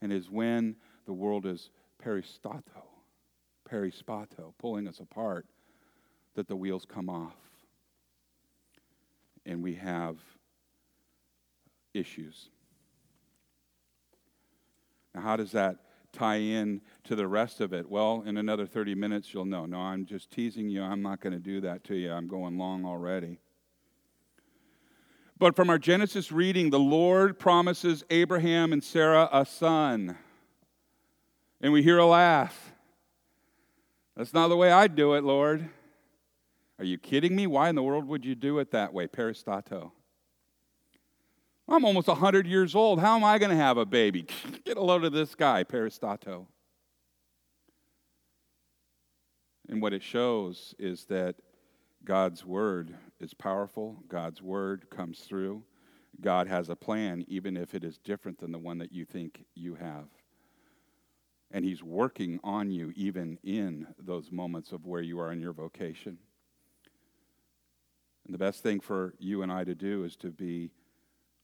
and 0.00 0.12
is 0.12 0.30
when 0.30 0.76
the 1.06 1.12
world 1.12 1.46
is 1.46 1.70
peristato, 2.02 2.62
perispato, 3.68 4.52
pulling 4.58 4.86
us 4.86 5.00
apart, 5.00 5.46
that 6.34 6.48
the 6.48 6.56
wheels 6.56 6.86
come 6.86 7.08
off. 7.08 7.36
And 9.44 9.62
we 9.62 9.74
have 9.74 10.16
issues. 11.94 12.50
Now, 15.14 15.22
how 15.22 15.36
does 15.36 15.52
that 15.52 15.76
tie 16.12 16.36
in 16.36 16.80
to 17.04 17.16
the 17.16 17.26
rest 17.26 17.60
of 17.60 17.72
it? 17.72 17.88
Well, 17.88 18.22
in 18.26 18.36
another 18.36 18.66
30 18.66 18.94
minutes, 18.94 19.32
you'll 19.32 19.46
know. 19.46 19.66
No, 19.66 19.78
I'm 19.78 20.04
just 20.04 20.30
teasing 20.30 20.68
you. 20.68 20.82
I'm 20.82 21.02
not 21.02 21.20
going 21.20 21.32
to 21.32 21.38
do 21.38 21.60
that 21.62 21.84
to 21.84 21.96
you. 21.96 22.12
I'm 22.12 22.28
going 22.28 22.58
long 22.58 22.84
already. 22.84 23.40
But 25.38 25.54
from 25.54 25.70
our 25.70 25.78
Genesis 25.78 26.32
reading, 26.32 26.70
the 26.70 26.80
Lord 26.80 27.38
promises 27.38 28.04
Abraham 28.10 28.72
and 28.72 28.82
Sarah 28.82 29.28
a 29.32 29.46
son. 29.46 30.16
And 31.60 31.72
we 31.72 31.82
hear 31.82 31.98
a 31.98 32.06
laugh. 32.06 32.72
That's 34.16 34.34
not 34.34 34.48
the 34.48 34.56
way 34.56 34.72
I'd 34.72 34.96
do 34.96 35.14
it, 35.14 35.22
Lord. 35.22 35.68
Are 36.80 36.84
you 36.84 36.98
kidding 36.98 37.36
me? 37.36 37.46
Why 37.46 37.68
in 37.68 37.76
the 37.76 37.82
world 37.82 38.06
would 38.06 38.24
you 38.24 38.34
do 38.34 38.58
it 38.58 38.72
that 38.72 38.92
way? 38.92 39.06
Perispato. 39.06 39.92
I'm 41.68 41.84
almost 41.84 42.08
100 42.08 42.46
years 42.46 42.74
old. 42.74 42.98
How 42.98 43.14
am 43.14 43.24
I 43.24 43.38
going 43.38 43.50
to 43.50 43.56
have 43.56 43.76
a 43.76 43.86
baby? 43.86 44.26
Get 44.64 44.76
a 44.76 44.82
load 44.82 45.04
of 45.04 45.12
this 45.12 45.34
guy, 45.34 45.62
Perispato. 45.62 46.46
And 49.68 49.82
what 49.82 49.92
it 49.92 50.02
shows 50.02 50.74
is 50.78 51.04
that 51.06 51.36
God's 52.04 52.44
word 52.44 52.94
is 53.20 53.34
powerful. 53.34 54.02
God's 54.08 54.42
word 54.42 54.90
comes 54.90 55.20
through. 55.20 55.62
God 56.20 56.48
has 56.48 56.68
a 56.68 56.76
plan, 56.76 57.24
even 57.28 57.56
if 57.56 57.74
it 57.74 57.84
is 57.84 57.98
different 57.98 58.38
than 58.38 58.52
the 58.52 58.58
one 58.58 58.78
that 58.78 58.92
you 58.92 59.04
think 59.04 59.44
you 59.54 59.74
have. 59.74 60.06
And 61.50 61.64
He's 61.64 61.82
working 61.82 62.40
on 62.42 62.70
you, 62.70 62.92
even 62.96 63.38
in 63.42 63.86
those 63.98 64.30
moments 64.30 64.72
of 64.72 64.84
where 64.84 65.00
you 65.00 65.20
are 65.20 65.32
in 65.32 65.40
your 65.40 65.52
vocation. 65.52 66.18
And 68.26 68.34
the 68.34 68.38
best 68.38 68.62
thing 68.62 68.80
for 68.80 69.14
you 69.18 69.42
and 69.42 69.50
I 69.50 69.64
to 69.64 69.74
do 69.74 70.04
is 70.04 70.16
to 70.16 70.30
be 70.30 70.70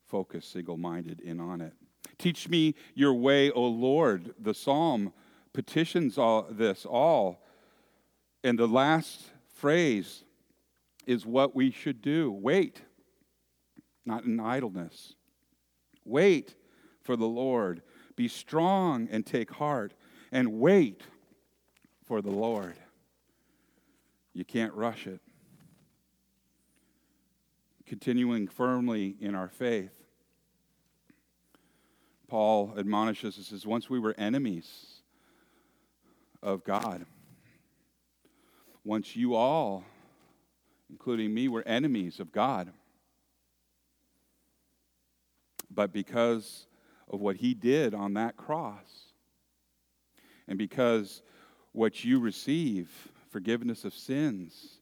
focused, 0.07 0.53
single 0.53 0.77
minded 0.77 1.20
in 1.20 1.41
on 1.41 1.61
it. 1.61 1.72
Teach 2.18 2.49
me 2.49 2.75
your 2.95 3.14
way, 3.14 3.51
O 3.51 3.64
Lord. 3.64 4.35
The 4.39 4.55
psalm 4.55 5.12
petitions 5.53 6.18
all 6.18 6.47
this 6.51 6.85
all. 6.85 7.43
And 8.43 8.59
the 8.59 8.68
last 8.68 9.22
phrase 9.55 10.24
is 11.07 11.26
what 11.26 11.55
we 11.55 11.70
should 11.70 12.00
do. 12.02 12.30
Wait. 12.30 12.82
not 14.07 14.24
in 14.24 14.38
idleness. 14.38 15.14
Wait 16.05 16.55
for 17.00 17.16
the 17.16 17.26
Lord. 17.26 17.82
Be 18.16 18.28
strong 18.28 19.09
and 19.11 19.24
take 19.24 19.50
heart, 19.52 19.94
and 20.30 20.61
wait 20.61 21.02
for 22.05 22.20
the 22.20 22.30
Lord. 22.30 22.76
You 24.32 24.44
can't 24.44 24.74
rush 24.74 25.07
it. 25.07 25.20
Continuing 27.86 28.48
firmly 28.48 29.16
in 29.20 29.34
our 29.34 29.48
faith. 29.48 29.92
Paul 32.28 32.74
admonishes 32.76 33.38
us 33.38 33.52
as 33.52 33.66
once 33.66 33.88
we 33.88 33.98
were 33.98 34.14
enemies 34.18 35.02
of 36.42 36.64
God. 36.64 37.07
Once 38.84 39.14
you 39.16 39.34
all, 39.34 39.84
including 40.91 41.32
me, 41.32 41.49
were 41.49 41.66
enemies 41.66 42.20
of 42.20 42.32
God. 42.32 42.72
But 45.70 45.93
because 45.93 46.66
of 47.09 47.20
what 47.20 47.37
he 47.37 47.55
did 47.55 47.95
on 47.95 48.14
that 48.14 48.37
cross, 48.37 49.12
and 50.47 50.59
because 50.59 51.22
what 51.72 52.05
you 52.05 52.20
receive, 52.20 52.91
forgiveness 53.30 53.85
of 53.85 53.95
sins, 53.95 54.78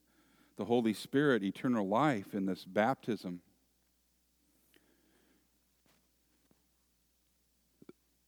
the 0.57 0.65
Holy 0.65 0.93
Spirit, 0.93 1.43
eternal 1.43 1.89
life 1.89 2.35
in 2.35 2.47
this 2.47 2.65
baptism, 2.65 3.41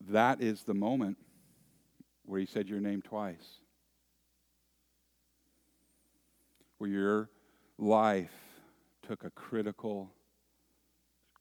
that 0.09 0.41
is 0.41 0.63
the 0.63 0.75
moment 0.75 1.19
where 2.25 2.41
he 2.41 2.47
said 2.47 2.69
your 2.69 2.81
name 2.81 3.03
twice. 3.03 3.61
Where 6.79 6.91
your 6.91 7.31
life 7.79 8.33
took 9.03 9.25
a 9.25 9.31
critical, 9.31 10.11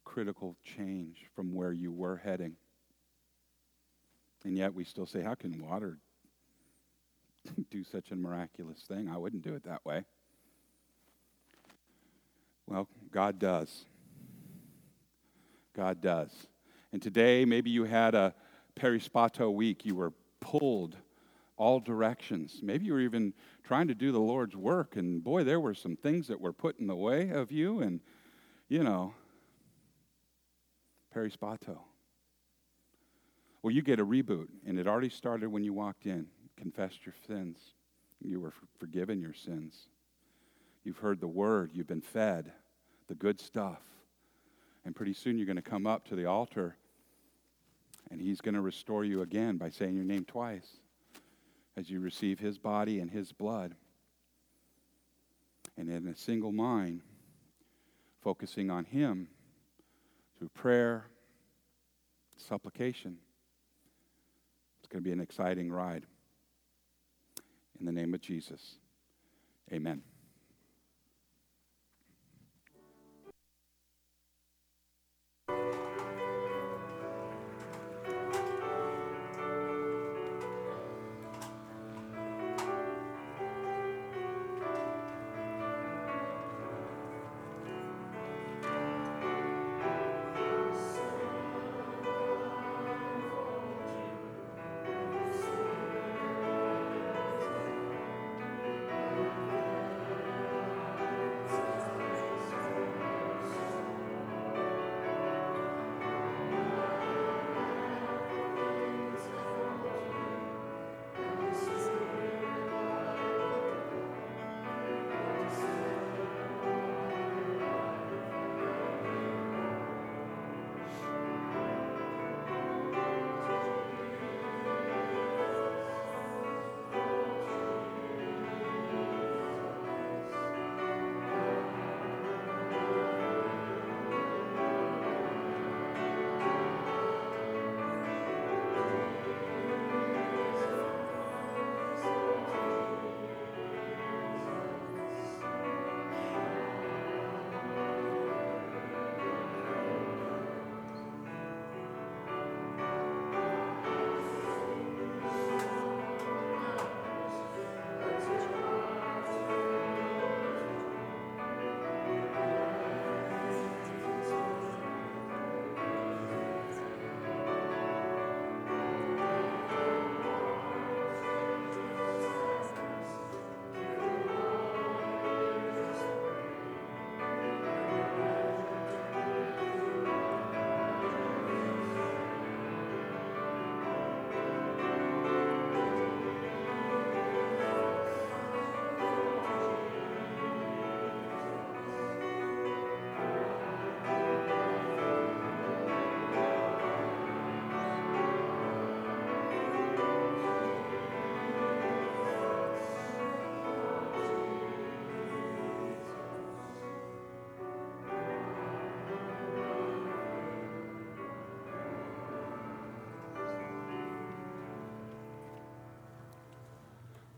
critical 0.03 0.55
change 0.63 1.25
from 1.36 1.53
where 1.53 1.71
you 1.71 1.91
were 1.91 2.17
heading. 2.17 2.55
And 4.43 4.57
yet 4.57 4.73
we 4.73 4.84
still 4.84 5.05
say, 5.05 5.21
how 5.21 5.36
can 5.36 5.57
water 5.65 5.99
do 7.71 7.84
such 7.84 8.11
a 8.11 8.15
miraculous 8.15 8.79
thing? 8.88 9.09
I 9.09 9.17
wouldn't 9.17 9.43
do 9.43 9.53
it 9.53 9.63
that 9.63 9.86
way. 9.86 10.03
Well, 12.67 12.88
God 13.11 13.39
does. 13.39 13.86
God 15.75 16.01
does. 16.01 16.31
And 16.91 17.01
today, 17.01 17.45
maybe 17.45 17.69
you 17.69 17.86
had 17.86 18.15
a 18.15 18.34
perispato 18.75 19.51
week. 19.53 19.86
You 19.86 19.95
were 19.95 20.13
pulled 20.39 20.95
all 21.57 21.79
directions. 21.79 22.59
Maybe 22.61 22.85
you 22.85 22.93
were 22.93 22.99
even 22.99 23.33
trying 23.63 23.87
to 23.87 23.95
do 23.95 24.11
the 24.11 24.19
Lord's 24.19 24.55
work, 24.55 24.95
and 24.95 25.23
boy, 25.23 25.43
there 25.43 25.59
were 25.59 25.73
some 25.73 25.95
things 25.95 26.27
that 26.27 26.41
were 26.41 26.53
put 26.53 26.79
in 26.79 26.87
the 26.87 26.95
way 26.95 27.29
of 27.29 27.51
you, 27.51 27.79
and 27.81 27.99
you 28.69 28.83
know, 28.83 29.13
perispato. 31.15 31.77
Well, 33.61 33.73
you 33.73 33.81
get 33.81 33.99
a 33.99 34.05
reboot, 34.05 34.47
and 34.65 34.77
it 34.77 34.87
already 34.87 35.09
started 35.09 35.49
when 35.49 35.63
you 35.63 35.73
walked 35.73 36.05
in, 36.05 36.27
confessed 36.57 37.05
your 37.05 37.15
sins. 37.27 37.57
You 38.21 38.39
were 38.39 38.53
forgiven 38.79 39.21
your 39.21 39.33
sins. 39.33 39.87
You've 40.83 40.97
heard 40.97 41.21
the 41.21 41.27
word, 41.27 41.71
you've 41.73 41.87
been 41.87 42.01
fed 42.01 42.51
the 43.07 43.15
good 43.15 43.39
stuff. 43.39 43.81
And 44.85 44.95
pretty 44.95 45.13
soon 45.13 45.37
you're 45.37 45.45
going 45.45 45.55
to 45.55 45.61
come 45.61 45.87
up 45.87 46.07
to 46.07 46.15
the 46.15 46.25
altar 46.25 46.77
and 48.11 48.21
he's 48.21 48.41
going 48.41 48.55
to 48.55 48.61
restore 48.61 49.05
you 49.05 49.21
again 49.21 49.57
by 49.57 49.69
saying 49.69 49.95
your 49.95 50.03
name 50.03 50.25
twice 50.25 50.67
as 51.76 51.89
you 51.89 51.99
receive 51.99 52.39
his 52.39 52.57
body 52.57 52.99
and 52.99 53.11
his 53.11 53.32
blood. 53.32 53.76
And 55.78 55.89
in 55.89 56.07
a 56.07 56.15
single 56.15 56.51
mind, 56.51 57.01
focusing 58.21 58.69
on 58.69 58.86
him 58.86 59.28
through 60.38 60.49
prayer, 60.49 61.05
supplication. 62.38 63.17
It's 64.80 64.88
going 64.88 65.03
to 65.03 65.07
be 65.07 65.11
an 65.11 65.19
exciting 65.19 65.71
ride. 65.71 66.05
In 67.80 67.86
the 67.86 67.91
name 67.91 68.13
of 68.13 68.21
Jesus, 68.21 68.76
amen. 69.71 70.03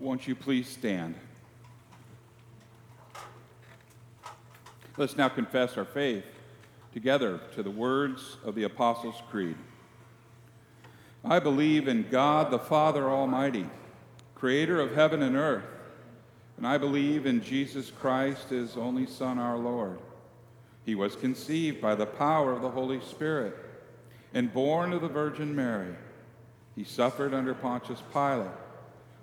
Won't 0.06 0.28
you 0.28 0.36
please 0.36 0.70
stand? 0.70 1.16
Let's 4.98 5.18
now 5.18 5.30
confess 5.30 5.78
our 5.78 5.84
faith 5.84 6.26
together 6.94 7.40
to 7.56 7.64
the 7.64 7.72
words 7.72 8.38
of 8.46 8.54
the 8.54 8.66
Apostles' 8.66 9.24
Creed. 9.32 9.56
I 11.24 11.40
believe 11.40 11.88
in 11.88 12.08
God 12.08 12.52
the 12.52 12.60
Father 12.60 13.10
Almighty, 13.10 13.68
creator 14.36 14.80
of 14.80 14.94
heaven 14.94 15.24
and 15.24 15.36
earth, 15.36 15.66
and 16.58 16.68
I 16.68 16.78
believe 16.78 17.26
in 17.26 17.42
Jesus 17.42 17.90
Christ, 17.90 18.50
his 18.50 18.78
only 18.78 19.08
Son, 19.08 19.40
our 19.40 19.58
Lord, 19.58 19.98
He 20.86 20.94
was 20.94 21.16
conceived 21.16 21.82
by 21.82 21.96
the 21.96 22.06
power 22.06 22.54
of 22.54 22.62
the 22.62 22.70
Holy 22.70 23.02
Spirit 23.02 23.56
and 24.36 24.54
born 24.54 24.94
of 24.94 25.02
the 25.02 25.08
Virgin 25.08 25.56
Mary. 25.56 25.96
He 26.76 26.84
suffered 26.84 27.34
under 27.34 27.56
Pontius 27.56 28.04
Pilate, 28.14 28.52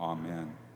Amen. 0.00 0.67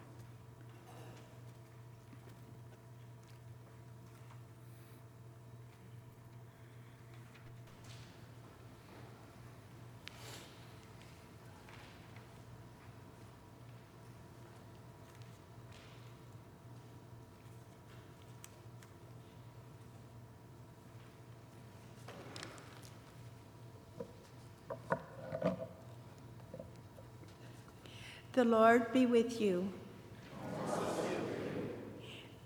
The 28.32 28.44
Lord 28.46 28.92
be 28.94 29.04
with 29.04 29.40
you. 29.42 29.68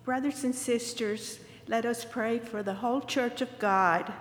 Brothers 0.04 0.42
and 0.42 0.54
sisters, 0.54 1.38
let 1.68 1.84
us 1.84 2.04
pray 2.04 2.40
for 2.40 2.62
the 2.62 2.74
whole 2.74 3.00
church 3.00 3.40
of 3.40 3.58
God 3.60 4.12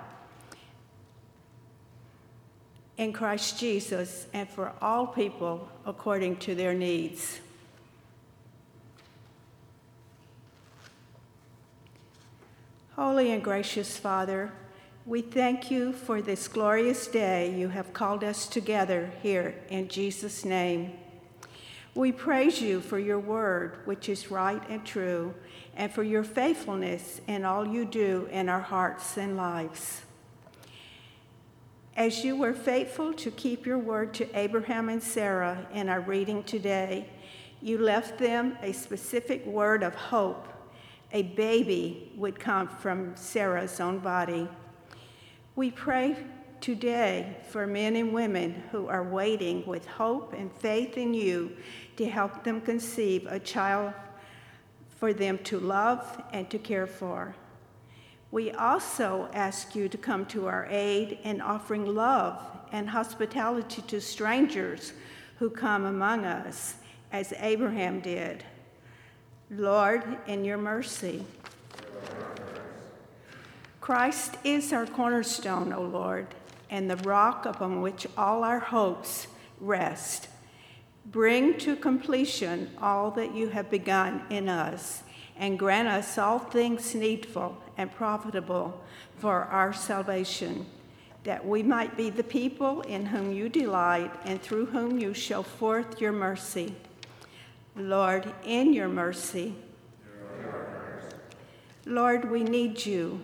in 2.98 3.14
Christ 3.14 3.60
Jesus 3.60 4.28
and 4.32 4.48
for 4.48 4.74
all 4.82 5.08
people 5.08 5.68
according 5.86 6.38
to 6.38 6.54
their 6.54 6.74
needs. 6.74 7.40
Holy 12.96 13.32
and 13.32 13.44
gracious 13.44 13.98
Father, 13.98 14.52
we 15.06 15.22
thank 15.22 15.70
you 15.70 15.94
for 15.94 16.22
this 16.22 16.48
glorious 16.48 17.08
day 17.08 17.54
you 17.58 17.70
have 17.70 17.92
called 17.92 18.24
us 18.24 18.48
together 18.48 19.12
here 19.22 19.56
in 19.70 19.88
Jesus' 19.88 20.46
name. 20.46 20.94
We 21.96 22.12
praise 22.12 22.62
you 22.62 22.82
for 22.82 23.00
your 23.00 23.20
word, 23.20 23.78
which 23.86 24.10
is 24.10 24.30
right 24.30 24.62
and 24.68 24.86
true, 24.86 25.34
and 25.78 25.90
for 25.90 26.04
your 26.04 26.26
faithfulness 26.26 27.22
in 27.26 27.46
all 27.46 27.66
you 27.66 27.86
do 27.86 28.28
in 28.32 28.50
our 28.50 28.60
hearts 28.60 29.18
and 29.18 29.38
lives. 29.38 30.02
As 31.96 32.26
you 32.26 32.36
were 32.36 32.54
faithful 32.54 33.14
to 33.14 33.32
keep 33.32 33.66
your 33.66 33.78
word 33.78 34.14
to 34.16 34.38
Abraham 34.38 34.90
and 34.90 35.02
Sarah 35.02 35.66
in 35.74 35.88
our 35.88 36.02
reading 36.02 36.44
today, 36.44 37.08
you 37.62 37.78
left 37.78 38.20
them 38.20 38.58
a 38.62 38.74
specific 38.74 39.46
word 39.46 39.82
of 39.82 39.96
hope. 39.96 40.50
A 41.14 41.22
baby 41.22 42.12
would 42.18 42.38
come 42.38 42.68
from 42.68 43.16
Sarah's 43.16 43.80
own 43.80 44.00
body. 44.00 44.50
We 45.56 45.72
pray 45.72 46.18
today 46.60 47.38
for 47.50 47.68
men 47.68 47.96
and 47.96 48.12
women 48.12 48.64
who 48.72 48.88
are 48.88 49.04
waiting 49.04 49.66
with 49.66 49.86
hope 49.86 50.34
and 50.34 50.52
faith 50.52 50.98
in 50.98 51.14
you 51.14 51.56
to 51.98 52.10
help 52.10 52.44
them 52.44 52.62
conceive 52.62 53.26
a 53.28 53.40
child 53.40 53.94
for 54.98 55.14
them 55.14 55.38
to 55.40 55.60
love 55.60 56.22
and 56.34 56.50
to 56.50 56.58
care 56.58 56.88
for. 56.88 57.36
We 58.32 58.52
also 58.52 59.30
ask 59.34 59.76
you 59.76 59.88
to 59.90 59.98
come 59.98 60.26
to 60.28 60.48
our 60.48 60.68
aid 60.70 61.20
in 61.24 61.42
offering 61.42 61.86
love 61.86 62.42
and 62.72 62.90
hospitality 62.90 63.82
to 63.84 64.02
strangers 64.02 64.94
who 65.40 65.50
come 65.50 65.86
among 65.86 66.26
us, 66.26 66.76
as 67.12 67.34
Abraham 67.40 68.00
did. 68.00 68.44
Lord, 69.50 70.04
in 70.28 70.44
your 70.44 70.58
mercy. 70.58 71.24
Christ 73.80 74.36
is 74.44 74.74
our 74.74 74.88
cornerstone, 74.88 75.72
O 75.72 75.84
Lord, 75.84 76.28
and 76.70 76.90
the 76.90 76.98
rock 76.98 77.46
upon 77.46 77.82
which 77.82 78.08
all 78.18 78.44
our 78.44 78.60
hopes 78.60 79.28
rest. 79.62 80.28
Bring 81.06 81.58
to 81.60 81.76
completion 81.76 82.72
all 82.82 83.12
that 83.12 83.36
you 83.36 83.50
have 83.50 83.70
begun 83.70 84.24
in 84.30 84.50
us, 84.50 85.04
and 85.38 85.60
grant 85.60 85.88
us 85.88 86.18
all 86.18 86.40
things 86.40 86.96
needful 86.96 87.58
and 87.78 87.92
profitable 87.92 88.82
for 89.18 89.44
our 89.44 89.72
salvation, 89.72 90.66
that 91.24 91.46
we 91.46 91.62
might 91.62 91.96
be 91.96 92.10
the 92.10 92.24
people 92.24 92.82
in 92.82 93.06
whom 93.06 93.32
you 93.32 93.50
delight 93.50 94.12
and 94.26 94.42
through 94.42 94.66
whom 94.68 95.00
you 95.00 95.14
show 95.14 95.44
forth 95.44 96.02
your 96.02 96.12
mercy. 96.12 96.76
Lord, 97.76 98.34
in 98.44 98.74
your 98.74 98.88
mercy, 98.88 99.56
Lord, 101.86 102.32
we 102.32 102.44
need 102.44 102.86
you. 102.86 103.24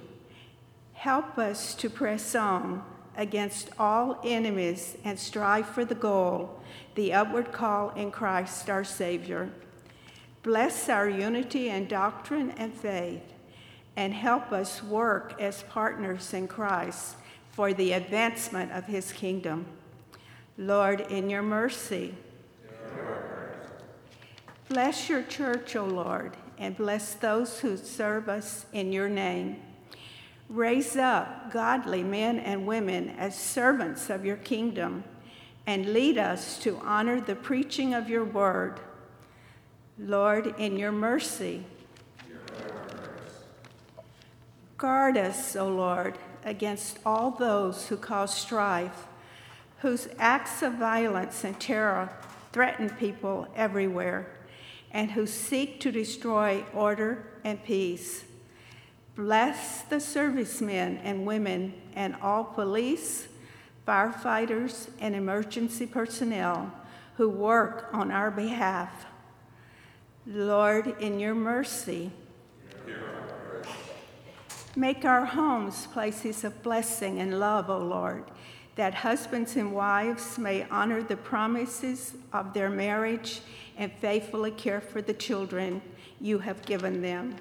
Help 0.94 1.40
us 1.40 1.74
to 1.76 1.90
press 1.90 2.36
on 2.36 2.84
against 3.18 3.70
all 3.78 4.20
enemies 4.24 4.98
and 5.04 5.20
strive 5.20 5.68
for 5.68 5.86
the 5.86 5.96
goal, 5.96 6.62
the 6.96 7.14
upward 7.14 7.52
call 7.52 7.90
in 7.92 8.12
Christ 8.12 8.70
our 8.70 8.84
Savior. 8.84 9.50
Bless 10.44 10.90
our 10.90 11.08
unity 11.08 11.70
in 11.70 11.88
doctrine 11.88 12.52
and 12.52 12.74
faith, 12.74 13.22
and 13.96 14.14
help 14.14 14.52
us 14.52 14.82
work 14.84 15.40
as 15.40 15.64
partners 15.64 16.34
in 16.34 16.48
Christ 16.48 17.16
for 17.52 17.74
the 17.74 17.92
advancement 17.92 18.72
of 18.72 18.86
his 18.86 19.12
kingdom. 19.12 19.66
Lord, 20.58 21.02
in 21.02 21.30
your 21.30 21.42
mercy, 21.42 22.16
bless 24.70 25.10
your 25.10 25.24
church, 25.24 25.76
O 25.76 25.86
Lord, 25.86 26.38
and 26.58 26.78
bless 26.78 27.14
those 27.16 27.60
who 27.60 27.78
serve 27.78 28.30
us 28.30 28.66
in 28.74 28.92
your 28.92 29.10
name. 29.10 29.58
Raise 30.52 30.98
up 30.98 31.50
godly 31.50 32.04
men 32.04 32.38
and 32.38 32.68
women 32.68 33.08
as 33.12 33.40
servants 33.40 34.10
of 34.10 34.26
your 34.26 34.36
kingdom 34.36 35.06
and 35.66 35.94
lead 35.94 36.18
us 36.18 36.60
to 36.60 36.78
honor 36.84 37.22
the 37.22 37.36
preaching 37.36 37.94
of 37.94 38.10
your 38.10 38.26
word. 38.26 38.82
Lord, 39.98 40.54
in 40.58 40.76
your 40.76 40.92
mercy, 40.92 41.64
guard 44.78 45.16
us, 45.16 45.56
O 45.56 45.70
Lord, 45.70 46.18
against 46.44 47.00
all 47.06 47.32
those 47.32 47.88
who 47.88 47.96
cause 47.96 48.36
strife, 48.36 49.08
whose 49.78 50.10
acts 50.20 50.62
of 50.62 50.74
violence 50.74 51.46
and 51.46 51.58
terror 51.62 52.10
threaten 52.52 52.90
people 52.90 53.48
everywhere, 53.56 54.28
and 54.92 55.12
who 55.12 55.26
seek 55.26 55.80
to 55.80 55.94
destroy 55.94 56.66
order 56.74 57.26
and 57.46 57.64
peace. 57.64 58.26
Bless 59.16 59.82
the 59.84 60.00
servicemen 60.00 61.00
and 61.04 61.26
women 61.26 61.74
and 61.96 62.16
all 62.22 62.46
police, 62.46 63.28
firefighters, 63.86 64.90
and 65.00 65.16
emergency 65.16 65.86
personnel 65.86 66.72
who 67.18 67.28
work 67.28 67.90
on 67.92 68.10
our 68.10 68.32
behalf. 68.32 69.06
Lord, 70.26 70.96
in 71.00 71.20
your 71.20 71.36
mercy, 71.36 72.12
make 74.76 75.04
our 75.04 75.26
homes 75.26 75.88
places 75.88 76.44
of 76.46 76.64
blessing 76.64 77.20
and 77.20 77.38
love, 77.38 77.70
O 77.70 77.80
Lord, 77.80 78.24
that 78.76 78.94
husbands 78.94 79.58
and 79.58 79.74
wives 79.74 80.38
may 80.38 80.66
honor 80.70 81.04
the 81.04 81.18
promises 81.18 82.14
of 82.32 82.54
their 82.54 82.70
marriage 82.70 83.42
and 83.78 83.92
faithfully 83.92 84.52
care 84.52 84.80
for 84.80 85.02
the 85.02 85.14
children 85.14 85.82
you 86.22 86.40
have 86.40 86.62
given 86.66 87.02
them. 87.02 87.36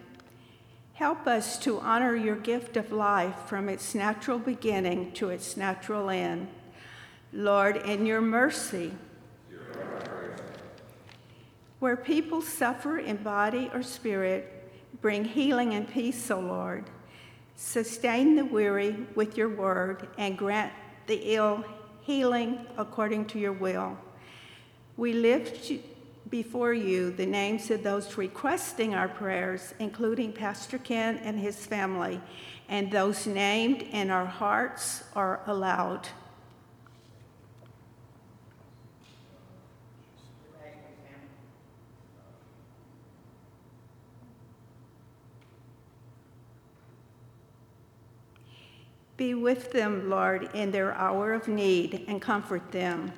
Help 1.01 1.27
us 1.27 1.59
to 1.59 1.81
honor 1.81 2.15
your 2.15 2.37
gift 2.37 2.77
of 2.77 2.93
life 2.93 3.35
from 3.47 3.71
its 3.71 3.95
natural 3.95 4.39
beginning 4.39 5.11
to 5.13 5.31
its 5.31 5.57
natural 5.57 6.11
end. 6.11 6.47
Lord, 7.33 7.79
in 7.79 8.05
your 8.05 8.21
mercy, 8.21 8.93
where 11.79 11.97
people 11.97 12.43
suffer 12.43 12.99
in 12.99 13.17
body 13.17 13.71
or 13.73 13.83
spirit, 13.83 14.71
bring 15.01 15.25
healing 15.25 15.73
and 15.73 15.89
peace, 15.89 16.31
O 16.31 16.39
Lord. 16.39 16.85
Sustain 17.57 18.37
the 18.37 18.45
weary 18.45 18.95
with 19.15 19.39
your 19.39 19.49
word 19.49 20.07
and 20.19 20.37
grant 20.37 20.71
the 21.07 21.35
ill 21.35 21.65
healing 22.03 22.67
according 22.77 23.25
to 23.29 23.39
your 23.39 23.55
will. 23.55 23.97
We 24.99 25.15
lift 25.15 25.73
before 26.31 26.73
you 26.73 27.11
the 27.11 27.27
names 27.27 27.71
of 27.71 27.83
those 27.83 28.17
requesting 28.17 28.95
our 28.95 29.09
prayers, 29.09 29.75
including 29.81 30.33
Pastor 30.33 30.79
Ken 30.79 31.19
and 31.19 31.39
his 31.39 31.67
family, 31.67 32.21
and 32.69 32.91
those 32.91 33.27
named 33.27 33.83
in 33.83 34.11
our 34.11 34.27
hearts 34.27 35.03
are 35.17 35.41
allowed. 35.47 36.09
Be 49.17 49.35
with 49.35 49.73
them, 49.73 50.09
Lord, 50.09 50.49
in 50.55 50.71
their 50.71 50.95
hour 50.95 51.35
of 51.35 51.47
need 51.47 52.07
and 52.09 52.23
comfort 52.23 52.73
them, 52.73 53.13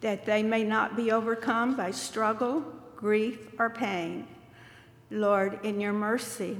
that 0.00 0.24
they 0.24 0.42
may 0.42 0.64
not 0.64 0.96
be 0.96 1.10
overcome 1.10 1.76
by 1.76 1.90
struggle, 1.90 2.62
grief, 2.96 3.48
or 3.58 3.70
pain. 3.70 4.26
Lord, 5.10 5.58
in 5.64 5.80
your 5.80 5.92
mercy. 5.92 6.58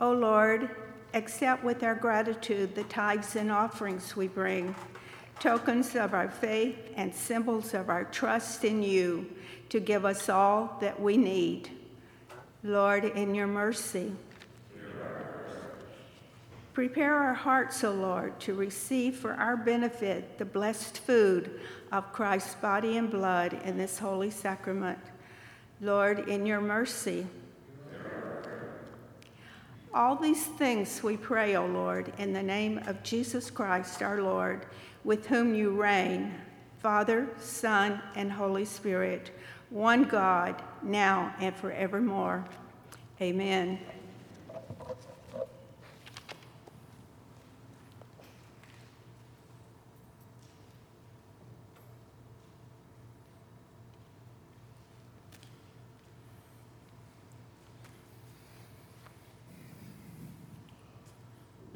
O 0.00 0.12
Lord, 0.12 0.70
accept 1.14 1.64
with 1.64 1.82
our 1.82 1.94
gratitude 1.94 2.74
the 2.74 2.84
tithes 2.84 3.34
and 3.34 3.50
offerings 3.50 4.14
we 4.14 4.28
bring, 4.28 4.74
tokens 5.40 5.96
of 5.96 6.14
our 6.14 6.30
faith 6.30 6.76
and 6.94 7.14
symbols 7.14 7.74
of 7.74 7.88
our 7.88 8.04
trust 8.04 8.64
in 8.64 8.82
you 8.82 9.26
to 9.68 9.80
give 9.80 10.04
us 10.04 10.28
all 10.28 10.78
that 10.80 11.00
we 11.00 11.16
need. 11.16 11.70
Lord, 12.62 13.04
in 13.04 13.34
your 13.34 13.46
mercy. 13.46 14.12
Prepare 16.78 17.12
our 17.12 17.34
hearts, 17.34 17.82
O 17.82 17.90
Lord, 17.90 18.38
to 18.38 18.54
receive 18.54 19.16
for 19.16 19.32
our 19.32 19.56
benefit 19.56 20.38
the 20.38 20.44
blessed 20.44 20.98
food 20.98 21.58
of 21.90 22.12
Christ's 22.12 22.54
body 22.54 22.98
and 22.98 23.10
blood 23.10 23.60
in 23.64 23.76
this 23.76 23.98
holy 23.98 24.30
sacrament. 24.30 25.00
Lord, 25.80 26.28
in 26.28 26.46
your 26.46 26.60
mercy. 26.60 27.26
All 29.92 30.14
these 30.14 30.44
things 30.44 31.02
we 31.02 31.16
pray, 31.16 31.56
O 31.56 31.66
Lord, 31.66 32.12
in 32.16 32.32
the 32.32 32.44
name 32.44 32.78
of 32.86 33.02
Jesus 33.02 33.50
Christ 33.50 34.00
our 34.00 34.22
Lord, 34.22 34.64
with 35.02 35.26
whom 35.26 35.56
you 35.56 35.70
reign, 35.70 36.32
Father, 36.78 37.28
Son, 37.40 38.00
and 38.14 38.30
Holy 38.30 38.64
Spirit, 38.64 39.32
one 39.70 40.04
God, 40.04 40.62
now 40.84 41.34
and 41.40 41.56
forevermore. 41.56 42.44
Amen. 43.20 43.80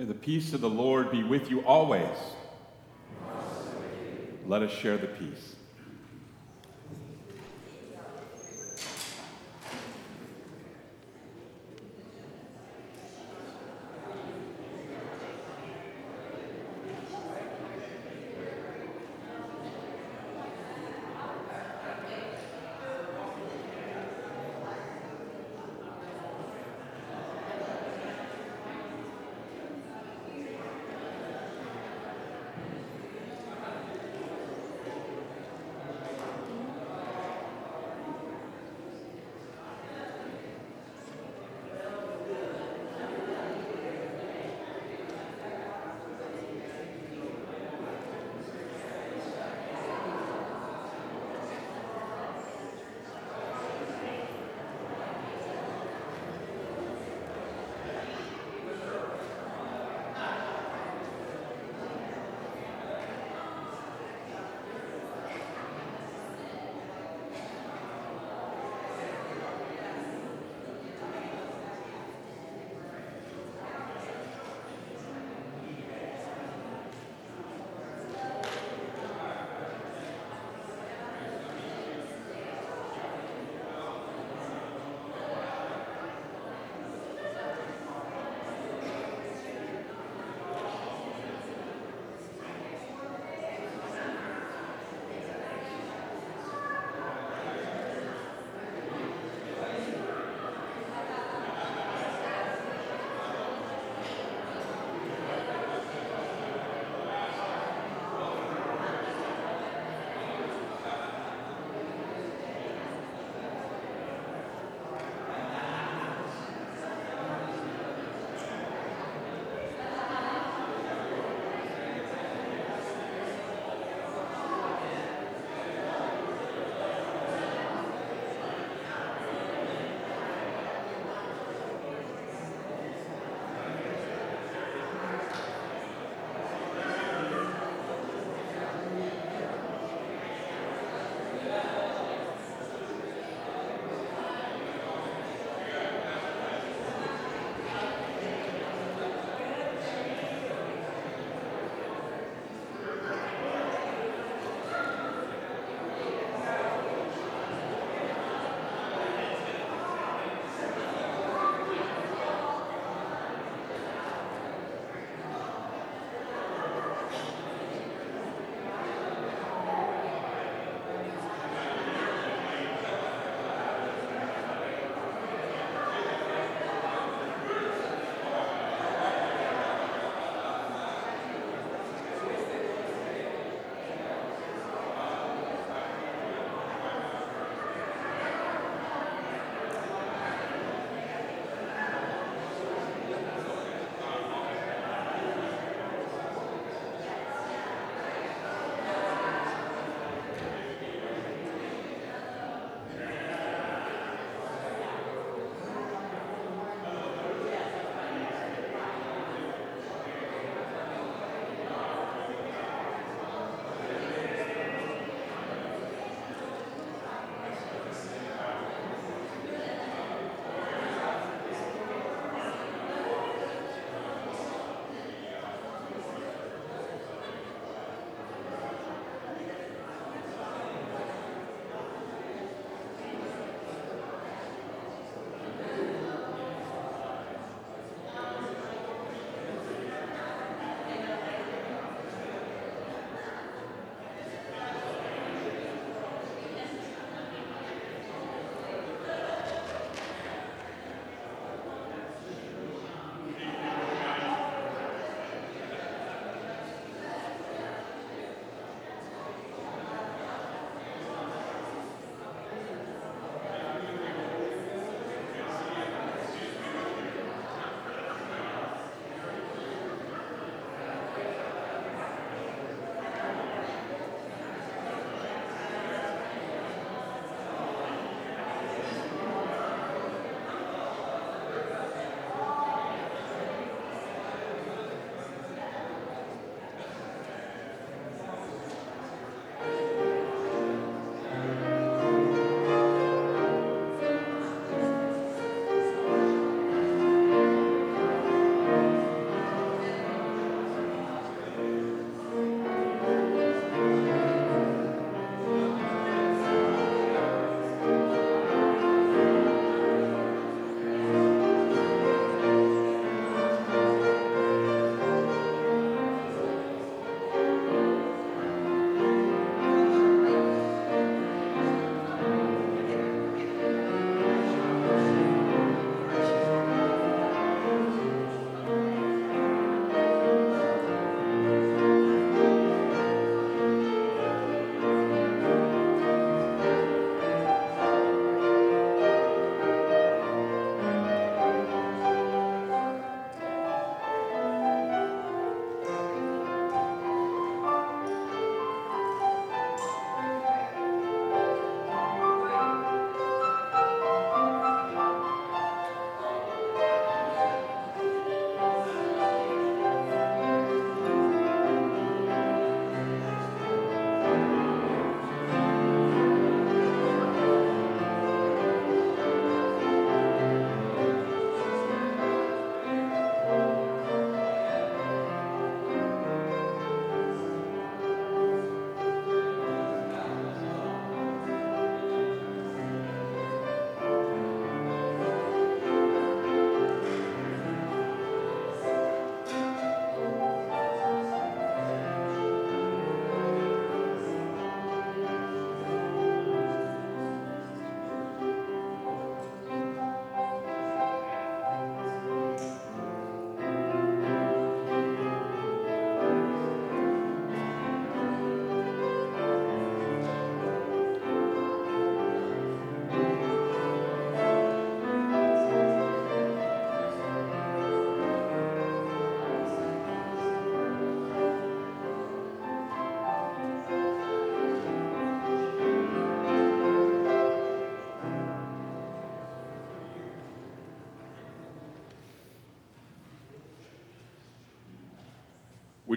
May 0.03 0.09
the 0.09 0.15
peace 0.15 0.53
of 0.53 0.61
the 0.61 0.69
Lord 0.69 1.13
be 1.13 1.23
with 1.23 1.49
you 1.49 1.61
always. 1.61 2.19
Let 4.49 4.63
us 4.63 4.73
share 4.73 4.99
the 4.99 5.07
peace. 5.07 5.55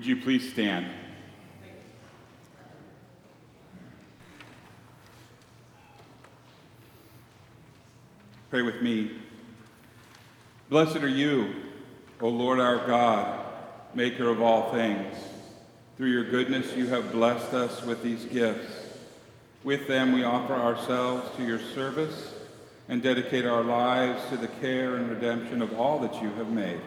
Would 0.06 0.18
you 0.18 0.24
please 0.24 0.52
stand? 0.52 0.86
Pray 8.52 8.62
with 8.62 8.84
me. 8.84 9.14
Blessed 10.70 10.98
are 10.98 11.08
you, 11.08 11.56
O 12.22 12.30
Lord 12.30 12.60
our 12.60 12.86
God, 12.86 13.48
maker 13.96 14.30
of 14.30 14.44
all 14.44 14.72
things. 14.72 15.18
Through 15.98 16.12
your 16.12 16.30
goodness, 16.30 16.76
you 16.76 16.86
have 16.90 17.12
blessed 17.12 17.56
us 17.56 17.82
with 17.82 18.04
these 18.04 18.26
gifts. 18.26 18.76
With 19.64 19.88
them, 19.88 20.12
we 20.12 20.24
offer 20.24 20.54
ourselves 20.54 21.36
to 21.38 21.44
your 21.44 21.60
service 21.74 22.32
and 22.90 23.02
dedicate 23.02 23.48
our 23.48 23.64
lives 23.64 24.24
to 24.30 24.38
the 24.38 24.50
care 24.50 24.98
and 24.98 25.10
redemption 25.10 25.64
of 25.64 25.80
all 25.80 25.98
that 25.98 26.22
you 26.22 26.30
have 26.34 26.52
made. 26.52 26.80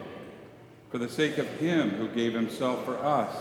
For 0.90 0.98
the 0.98 1.08
sake 1.08 1.38
of 1.38 1.46
him 1.58 1.90
who 1.90 2.08
gave 2.08 2.32
himself 2.32 2.84
for 2.84 2.96
us, 2.96 3.34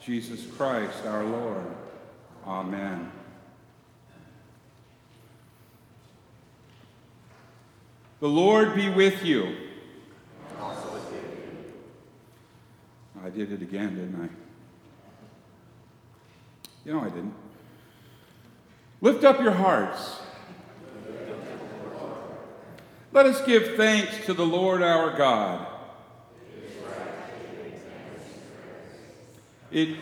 Jesus 0.00 0.44
Christ 0.56 1.06
our 1.06 1.24
Lord. 1.24 1.66
Amen. 2.46 3.10
The 8.20 8.28
Lord 8.28 8.74
be 8.74 8.90
with 8.90 9.24
you. 9.24 9.56
I 13.22 13.30
did 13.30 13.50
it 13.52 13.62
again, 13.62 13.94
didn't 13.94 14.20
I? 14.22 14.28
You 16.84 16.92
know 16.92 17.00
I 17.00 17.08
didn't. 17.08 17.34
Lift 19.00 19.24
up 19.24 19.40
your 19.40 19.52
hearts. 19.52 20.20
Let 23.12 23.24
us 23.24 23.40
give 23.46 23.76
thanks 23.76 24.26
to 24.26 24.34
the 24.34 24.44
Lord 24.44 24.82
our 24.82 25.16
God. 25.16 25.73
It, 29.74 29.96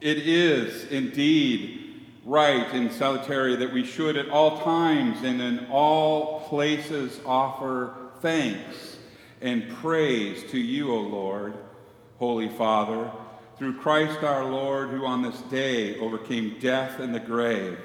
it 0.00 0.18
is 0.18 0.90
indeed 0.90 2.02
right 2.24 2.66
and 2.72 2.90
salutary 2.90 3.54
that 3.54 3.72
we 3.72 3.84
should 3.84 4.16
at 4.16 4.28
all 4.28 4.60
times 4.62 5.22
and 5.22 5.40
in 5.40 5.68
all 5.70 6.40
places 6.48 7.20
offer 7.24 7.94
thanks 8.18 8.96
and 9.40 9.68
praise 9.76 10.50
to 10.50 10.58
you, 10.58 10.92
O 10.92 10.98
Lord, 10.98 11.54
Holy 12.18 12.48
Father, 12.48 13.08
through 13.56 13.78
Christ 13.78 14.24
our 14.24 14.44
Lord, 14.44 14.90
who 14.90 15.06
on 15.06 15.22
this 15.22 15.40
day 15.42 16.00
overcame 16.00 16.56
death 16.58 16.98
and 16.98 17.14
the 17.14 17.20
grave, 17.20 17.78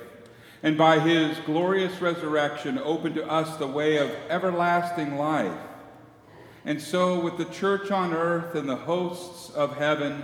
and 0.64 0.76
by 0.80 1.00
his 1.00 1.38
glorious 1.46 2.02
resurrection 2.02 2.80
opened 2.80 3.14
to 3.16 3.30
us 3.30 3.56
the 3.58 3.68
way 3.68 3.98
of 3.98 4.10
everlasting 4.30 5.16
life. 5.16 5.60
And 6.66 6.82
so, 6.82 7.20
with 7.20 7.38
the 7.38 7.46
church 7.46 7.92
on 7.92 8.14
earth 8.14 8.56
and 8.56 8.68
the 8.68 8.76
hosts 8.76 9.52
of 9.52 9.78
heaven, 9.78 10.24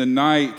the 0.00 0.06
night 0.06 0.58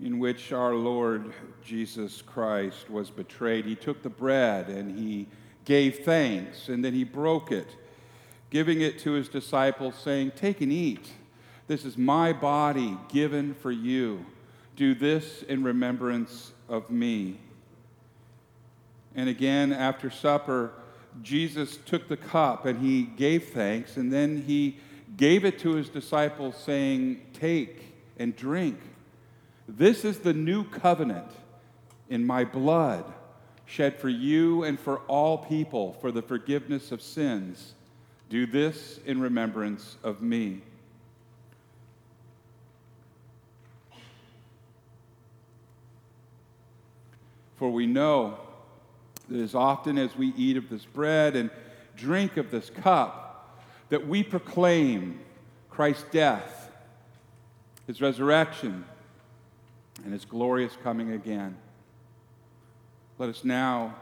in 0.00 0.18
which 0.18 0.52
our 0.52 0.74
Lord 0.74 1.32
Jesus 1.64 2.20
Christ 2.20 2.90
was 2.90 3.10
betrayed, 3.10 3.64
he 3.64 3.76
took 3.76 4.02
the 4.02 4.10
bread 4.10 4.68
and 4.68 4.98
he 4.98 5.28
gave 5.64 6.00
thanks, 6.00 6.68
and 6.68 6.84
then 6.84 6.94
he 6.94 7.04
broke 7.04 7.52
it, 7.52 7.68
giving 8.50 8.80
it 8.80 8.98
to 9.00 9.12
his 9.12 9.28
disciples, 9.28 9.94
saying, 9.94 10.32
Take 10.34 10.60
and 10.60 10.72
eat. 10.72 11.12
This 11.68 11.84
is 11.84 11.96
my 11.96 12.32
body 12.32 12.98
given 13.08 13.54
for 13.54 13.70
you. 13.70 14.26
Do 14.74 14.92
this 14.92 15.44
in 15.44 15.62
remembrance 15.62 16.52
of 16.68 16.90
me. 16.90 17.38
And 19.14 19.28
again, 19.28 19.72
after 19.72 20.10
supper, 20.10 20.72
Jesus 21.22 21.76
took 21.86 22.08
the 22.08 22.16
cup 22.16 22.66
and 22.66 22.80
he 22.80 23.04
gave 23.04 23.50
thanks, 23.50 23.96
and 23.96 24.12
then 24.12 24.42
he 24.42 24.78
gave 25.16 25.44
it 25.44 25.58
to 25.60 25.74
his 25.74 25.88
disciples, 25.88 26.56
saying, 26.56 27.20
Take 27.32 27.94
and 28.18 28.34
drink. 28.34 28.78
This 29.68 30.04
is 30.04 30.20
the 30.20 30.32
new 30.32 30.64
covenant 30.64 31.30
in 32.08 32.24
my 32.26 32.44
blood, 32.44 33.04
shed 33.66 33.98
for 33.98 34.08
you 34.08 34.64
and 34.64 34.78
for 34.78 34.98
all 35.08 35.38
people 35.38 35.94
for 36.00 36.12
the 36.12 36.22
forgiveness 36.22 36.92
of 36.92 37.02
sins. 37.02 37.74
Do 38.28 38.46
this 38.46 39.00
in 39.04 39.20
remembrance 39.20 39.96
of 40.02 40.22
me. 40.22 40.62
For 47.56 47.70
we 47.70 47.86
know 47.86 48.38
that 49.28 49.40
as 49.40 49.54
often 49.54 49.98
as 49.98 50.14
we 50.16 50.28
eat 50.36 50.56
of 50.56 50.68
this 50.68 50.84
bread 50.84 51.34
and 51.34 51.50
drink 51.96 52.36
of 52.36 52.50
this 52.50 52.70
cup, 52.70 53.25
that 53.88 54.06
we 54.06 54.22
proclaim 54.22 55.20
Christ's 55.70 56.04
death, 56.10 56.70
his 57.86 58.00
resurrection, 58.00 58.84
and 60.04 60.12
his 60.12 60.24
glorious 60.24 60.76
coming 60.82 61.12
again. 61.12 61.56
Let 63.18 63.30
us 63.30 63.44
now 63.44 63.94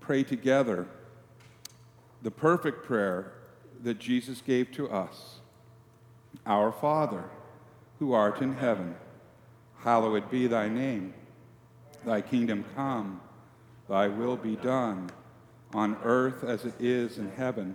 pray 0.00 0.22
together 0.22 0.86
the 2.22 2.30
perfect 2.30 2.84
prayer 2.84 3.32
that 3.82 3.98
Jesus 3.98 4.40
gave 4.40 4.72
to 4.72 4.88
us 4.90 5.40
Our 6.44 6.72
Father, 6.72 7.24
who 7.98 8.12
art 8.12 8.40
in 8.40 8.54
heaven, 8.54 8.94
hallowed 9.78 10.30
be 10.30 10.46
thy 10.46 10.68
name. 10.68 11.14
Thy 12.04 12.20
kingdom 12.20 12.64
come, 12.74 13.20
thy 13.88 14.08
will 14.08 14.36
be 14.36 14.56
done, 14.56 15.10
on 15.74 15.96
earth 16.04 16.44
as 16.44 16.64
it 16.64 16.74
is 16.78 17.18
in 17.18 17.30
heaven. 17.32 17.74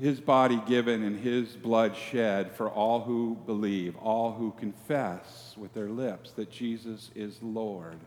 His 0.00 0.18
body 0.18 0.60
given 0.66 1.02
and 1.02 1.18
his 1.18 1.48
blood 1.56 1.94
shed 1.94 2.50
for 2.52 2.70
all 2.70 3.00
who 3.00 3.36
believe, 3.44 3.94
all 3.96 4.32
who 4.32 4.50
confess 4.52 5.54
with 5.58 5.74
their 5.74 5.90
lips 5.90 6.32
that 6.32 6.50
Jesus 6.50 7.10
is 7.14 7.38
Lord. 7.42 8.00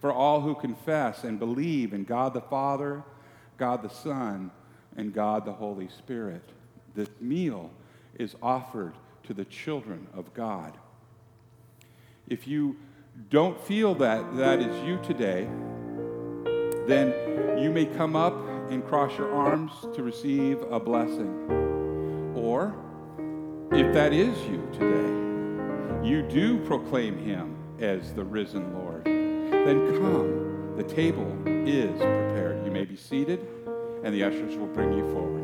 For 0.00 0.12
all 0.12 0.40
who 0.40 0.56
confess 0.56 1.22
and 1.22 1.38
believe 1.38 1.92
in 1.92 2.02
God 2.02 2.34
the 2.34 2.40
Father, 2.40 3.04
God 3.56 3.82
the 3.82 3.88
Son, 3.88 4.50
and 4.96 5.14
God 5.14 5.44
the 5.44 5.52
Holy 5.52 5.88
Spirit. 5.88 6.42
This 6.96 7.08
meal 7.20 7.70
is 8.18 8.34
offered 8.42 8.94
to 9.22 9.32
the 9.32 9.44
children 9.44 10.08
of 10.14 10.34
God. 10.34 10.76
If 12.28 12.48
you 12.48 12.76
don't 13.30 13.60
feel 13.60 13.94
that 13.96 14.36
that 14.36 14.58
is 14.58 14.84
you 14.84 14.98
today, 15.04 15.48
then 16.86 17.14
you 17.62 17.70
may 17.70 17.86
come 17.86 18.16
up 18.16 18.34
and 18.72 18.86
cross 18.86 19.16
your 19.18 19.30
arms 19.34 19.70
to 19.94 20.02
receive 20.02 20.62
a 20.70 20.80
blessing. 20.80 22.32
Or, 22.34 22.74
if 23.70 23.92
that 23.92 24.12
is 24.14 24.36
you 24.46 24.66
today, 24.72 26.08
you 26.08 26.22
do 26.22 26.58
proclaim 26.64 27.18
him 27.18 27.56
as 27.80 28.14
the 28.14 28.24
risen 28.24 28.72
Lord, 28.74 29.04
then 29.04 29.98
come. 29.98 30.74
The 30.76 30.84
table 30.84 31.30
is 31.46 31.90
prepared. 31.90 32.64
You 32.64 32.72
may 32.72 32.84
be 32.84 32.96
seated, 32.96 33.46
and 34.04 34.14
the 34.14 34.24
ushers 34.24 34.56
will 34.56 34.68
bring 34.68 34.94
you 34.94 35.04
forward. 35.12 35.41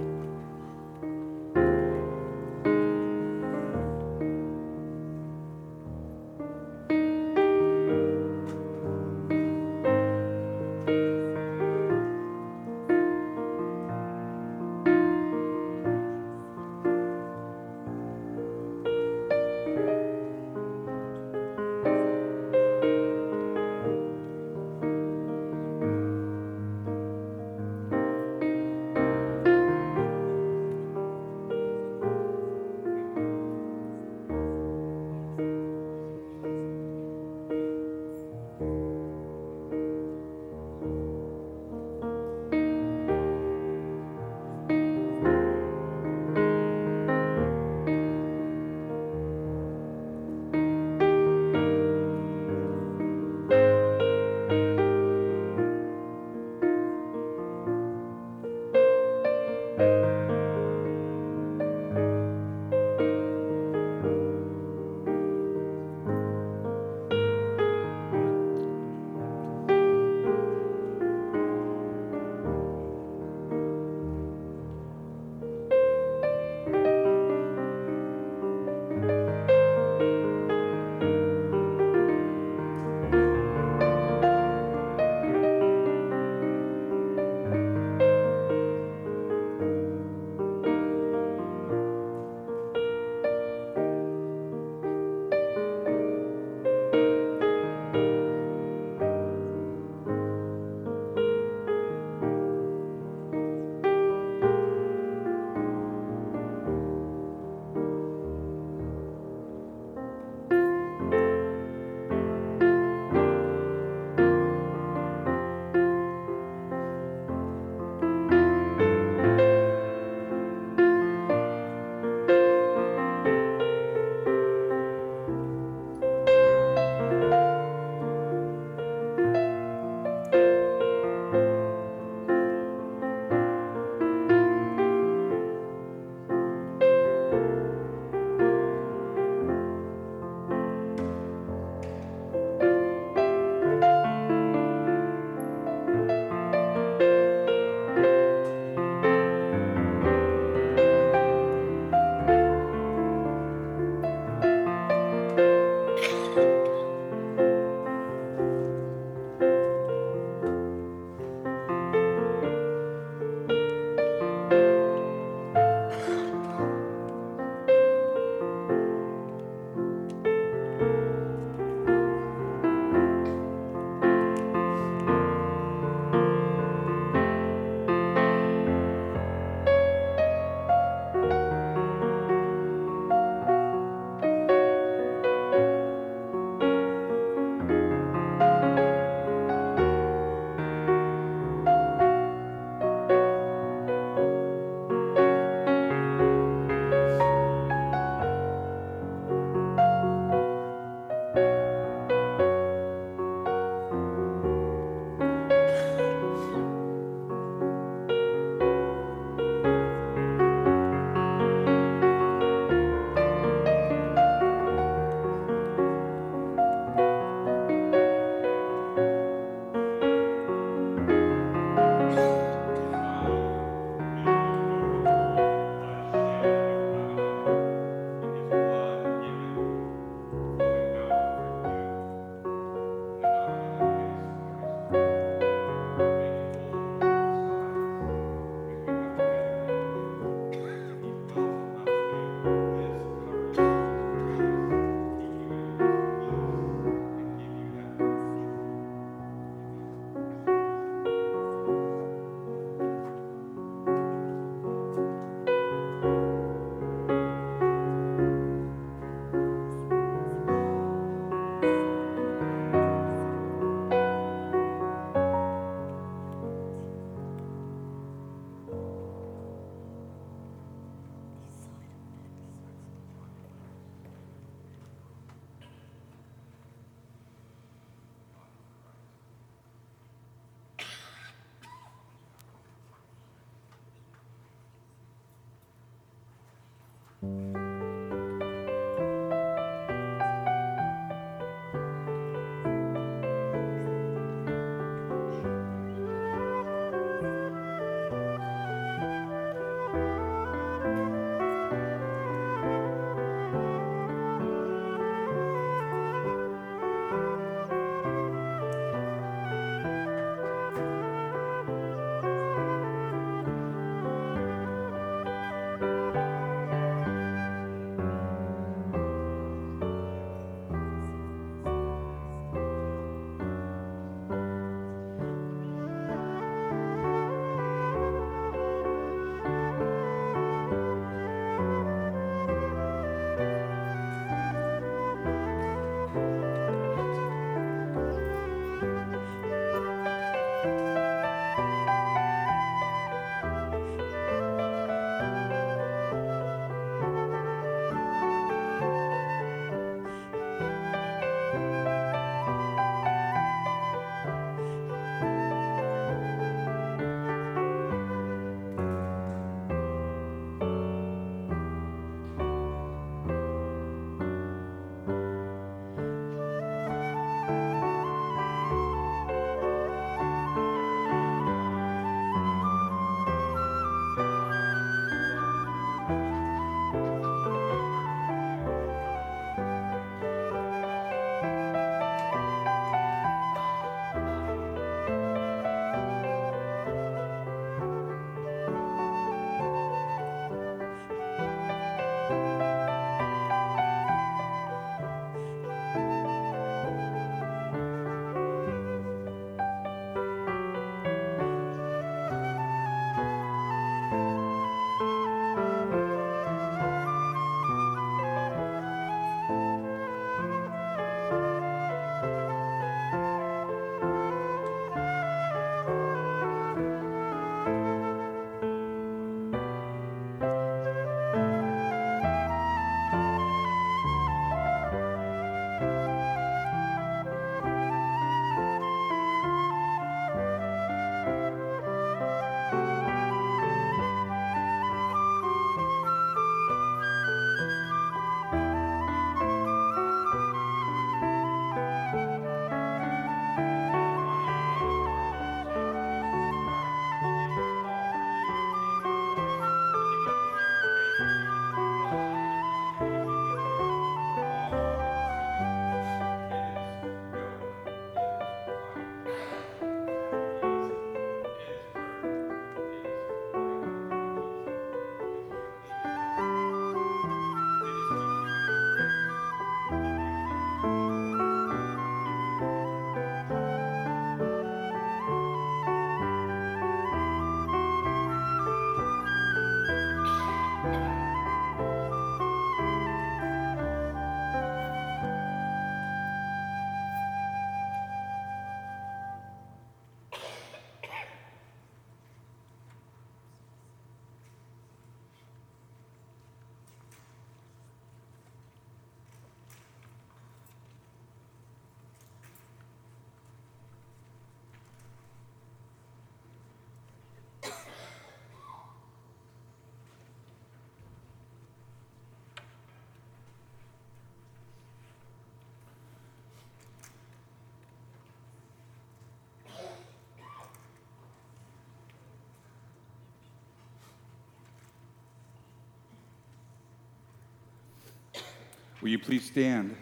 Will 529.00 529.11
you 529.11 529.18
please 529.20 529.45
stand? 529.45 529.95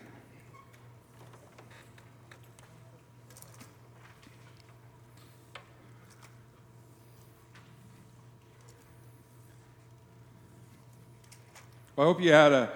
Well, 11.95 12.07
I 12.07 12.11
hope 12.11 12.23
you 12.23 12.33
had 12.33 12.53
a, 12.53 12.73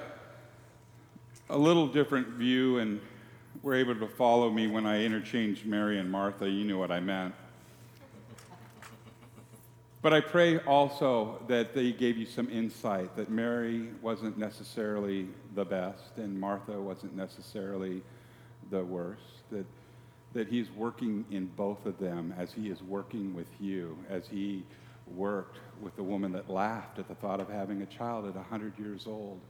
a 1.49 1.57
little 1.57 1.87
different 1.87 2.29
view 2.29 2.79
and 2.79 3.01
were 3.63 3.75
able 3.75 3.95
to 3.95 4.07
follow 4.07 4.51
me 4.51 4.67
when 4.67 4.85
I 4.85 5.03
interchanged 5.03 5.65
Mary 5.65 5.99
and 5.99 6.11
Martha. 6.11 6.49
You 6.49 6.65
knew 6.65 6.79
what 6.79 6.91
I 6.91 7.01
meant. 7.01 7.35
But 10.03 10.13
I 10.13 10.21
pray 10.21 10.59
also 10.61 11.43
that 11.49 11.75
they 11.75 11.93
gave 11.93 12.19
you 12.19 12.27
some 12.27 12.51
insight 12.51 13.17
that 13.17 13.31
Mary 13.31 13.89
wasn't 14.03 14.37
necessarily 14.37 15.29
the 15.55 15.65
best 15.65 16.17
and 16.17 16.39
Martha 16.39 16.81
wasn't 16.81 17.17
necessarily 17.17 18.03
the 18.71 18.85
worst, 18.85 19.23
that, 19.51 19.67
that 20.33 20.49
he's 20.49 20.71
working 20.71 21.25
in 21.31 21.47
both 21.57 21.87
of 21.87 21.99
them 21.99 22.35
as 22.39 22.53
he 22.53 22.69
is 22.69 22.83
working 22.83 23.35
with 23.35 23.49
you, 23.59 23.99
as 24.09 24.29
he 24.29 24.63
worked 25.17 25.59
with 25.81 25.97
the 25.97 26.03
woman 26.03 26.33
that 26.33 26.49
laughed 26.49 26.99
at 26.99 27.09
the 27.09 27.15
thought 27.15 27.41
of 27.41 27.49
having 27.49 27.83
a 27.83 27.87
child 27.87 28.27
at 28.27 28.35
100 28.35 28.79
years 28.79 29.07
old. 29.07 29.41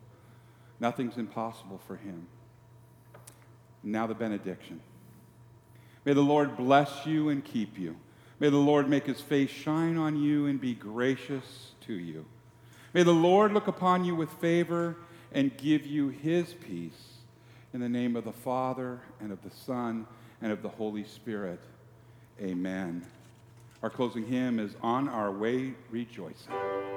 Nothing's 0.78 1.18
impossible 1.18 1.81
for 1.86 1.97
him. 1.97 2.27
Now, 3.82 4.06
the 4.06 4.14
benediction. 4.14 4.81
May 6.05 6.14
the 6.14 6.22
Lord 6.22 6.56
bless 6.56 7.05
you 7.05 7.28
and 7.28 7.44
keep 7.44 7.78
you. 7.78 7.97
May 8.39 8.48
the 8.48 8.56
Lord 8.56 8.89
make 8.89 9.06
his 9.06 9.20
face 9.20 9.51
shine 9.51 9.98
on 9.98 10.16
you 10.16 10.47
and 10.47 10.59
be 10.59 10.74
gracious 10.74 11.72
to 11.82 11.93
you. 11.93 12.24
May 12.94 13.02
the 13.02 13.12
Lord 13.12 13.52
look 13.52 13.68
upon 13.68 14.05
you 14.05 14.14
with 14.14 14.31
favor 14.35 14.97
and 15.32 15.57
give 15.57 15.86
you 15.86 16.09
his 16.09 16.55
peace. 16.55 17.19
In 17.73 17.81
the 17.81 17.89
name 17.89 18.16
of 18.16 18.24
the 18.24 18.32
Father, 18.32 19.01
and 19.20 19.31
of 19.31 19.43
the 19.43 19.51
Son, 19.51 20.07
and 20.43 20.51
of 20.51 20.62
the 20.62 20.69
Holy 20.69 21.05
Spirit. 21.05 21.61
Amen. 22.40 23.07
Our 23.82 23.90
closing 23.90 24.27
hymn 24.27 24.59
is 24.59 24.74
On 24.82 25.09
Our 25.09 25.31
Way 25.31 25.74
Rejoicing. 25.90 26.89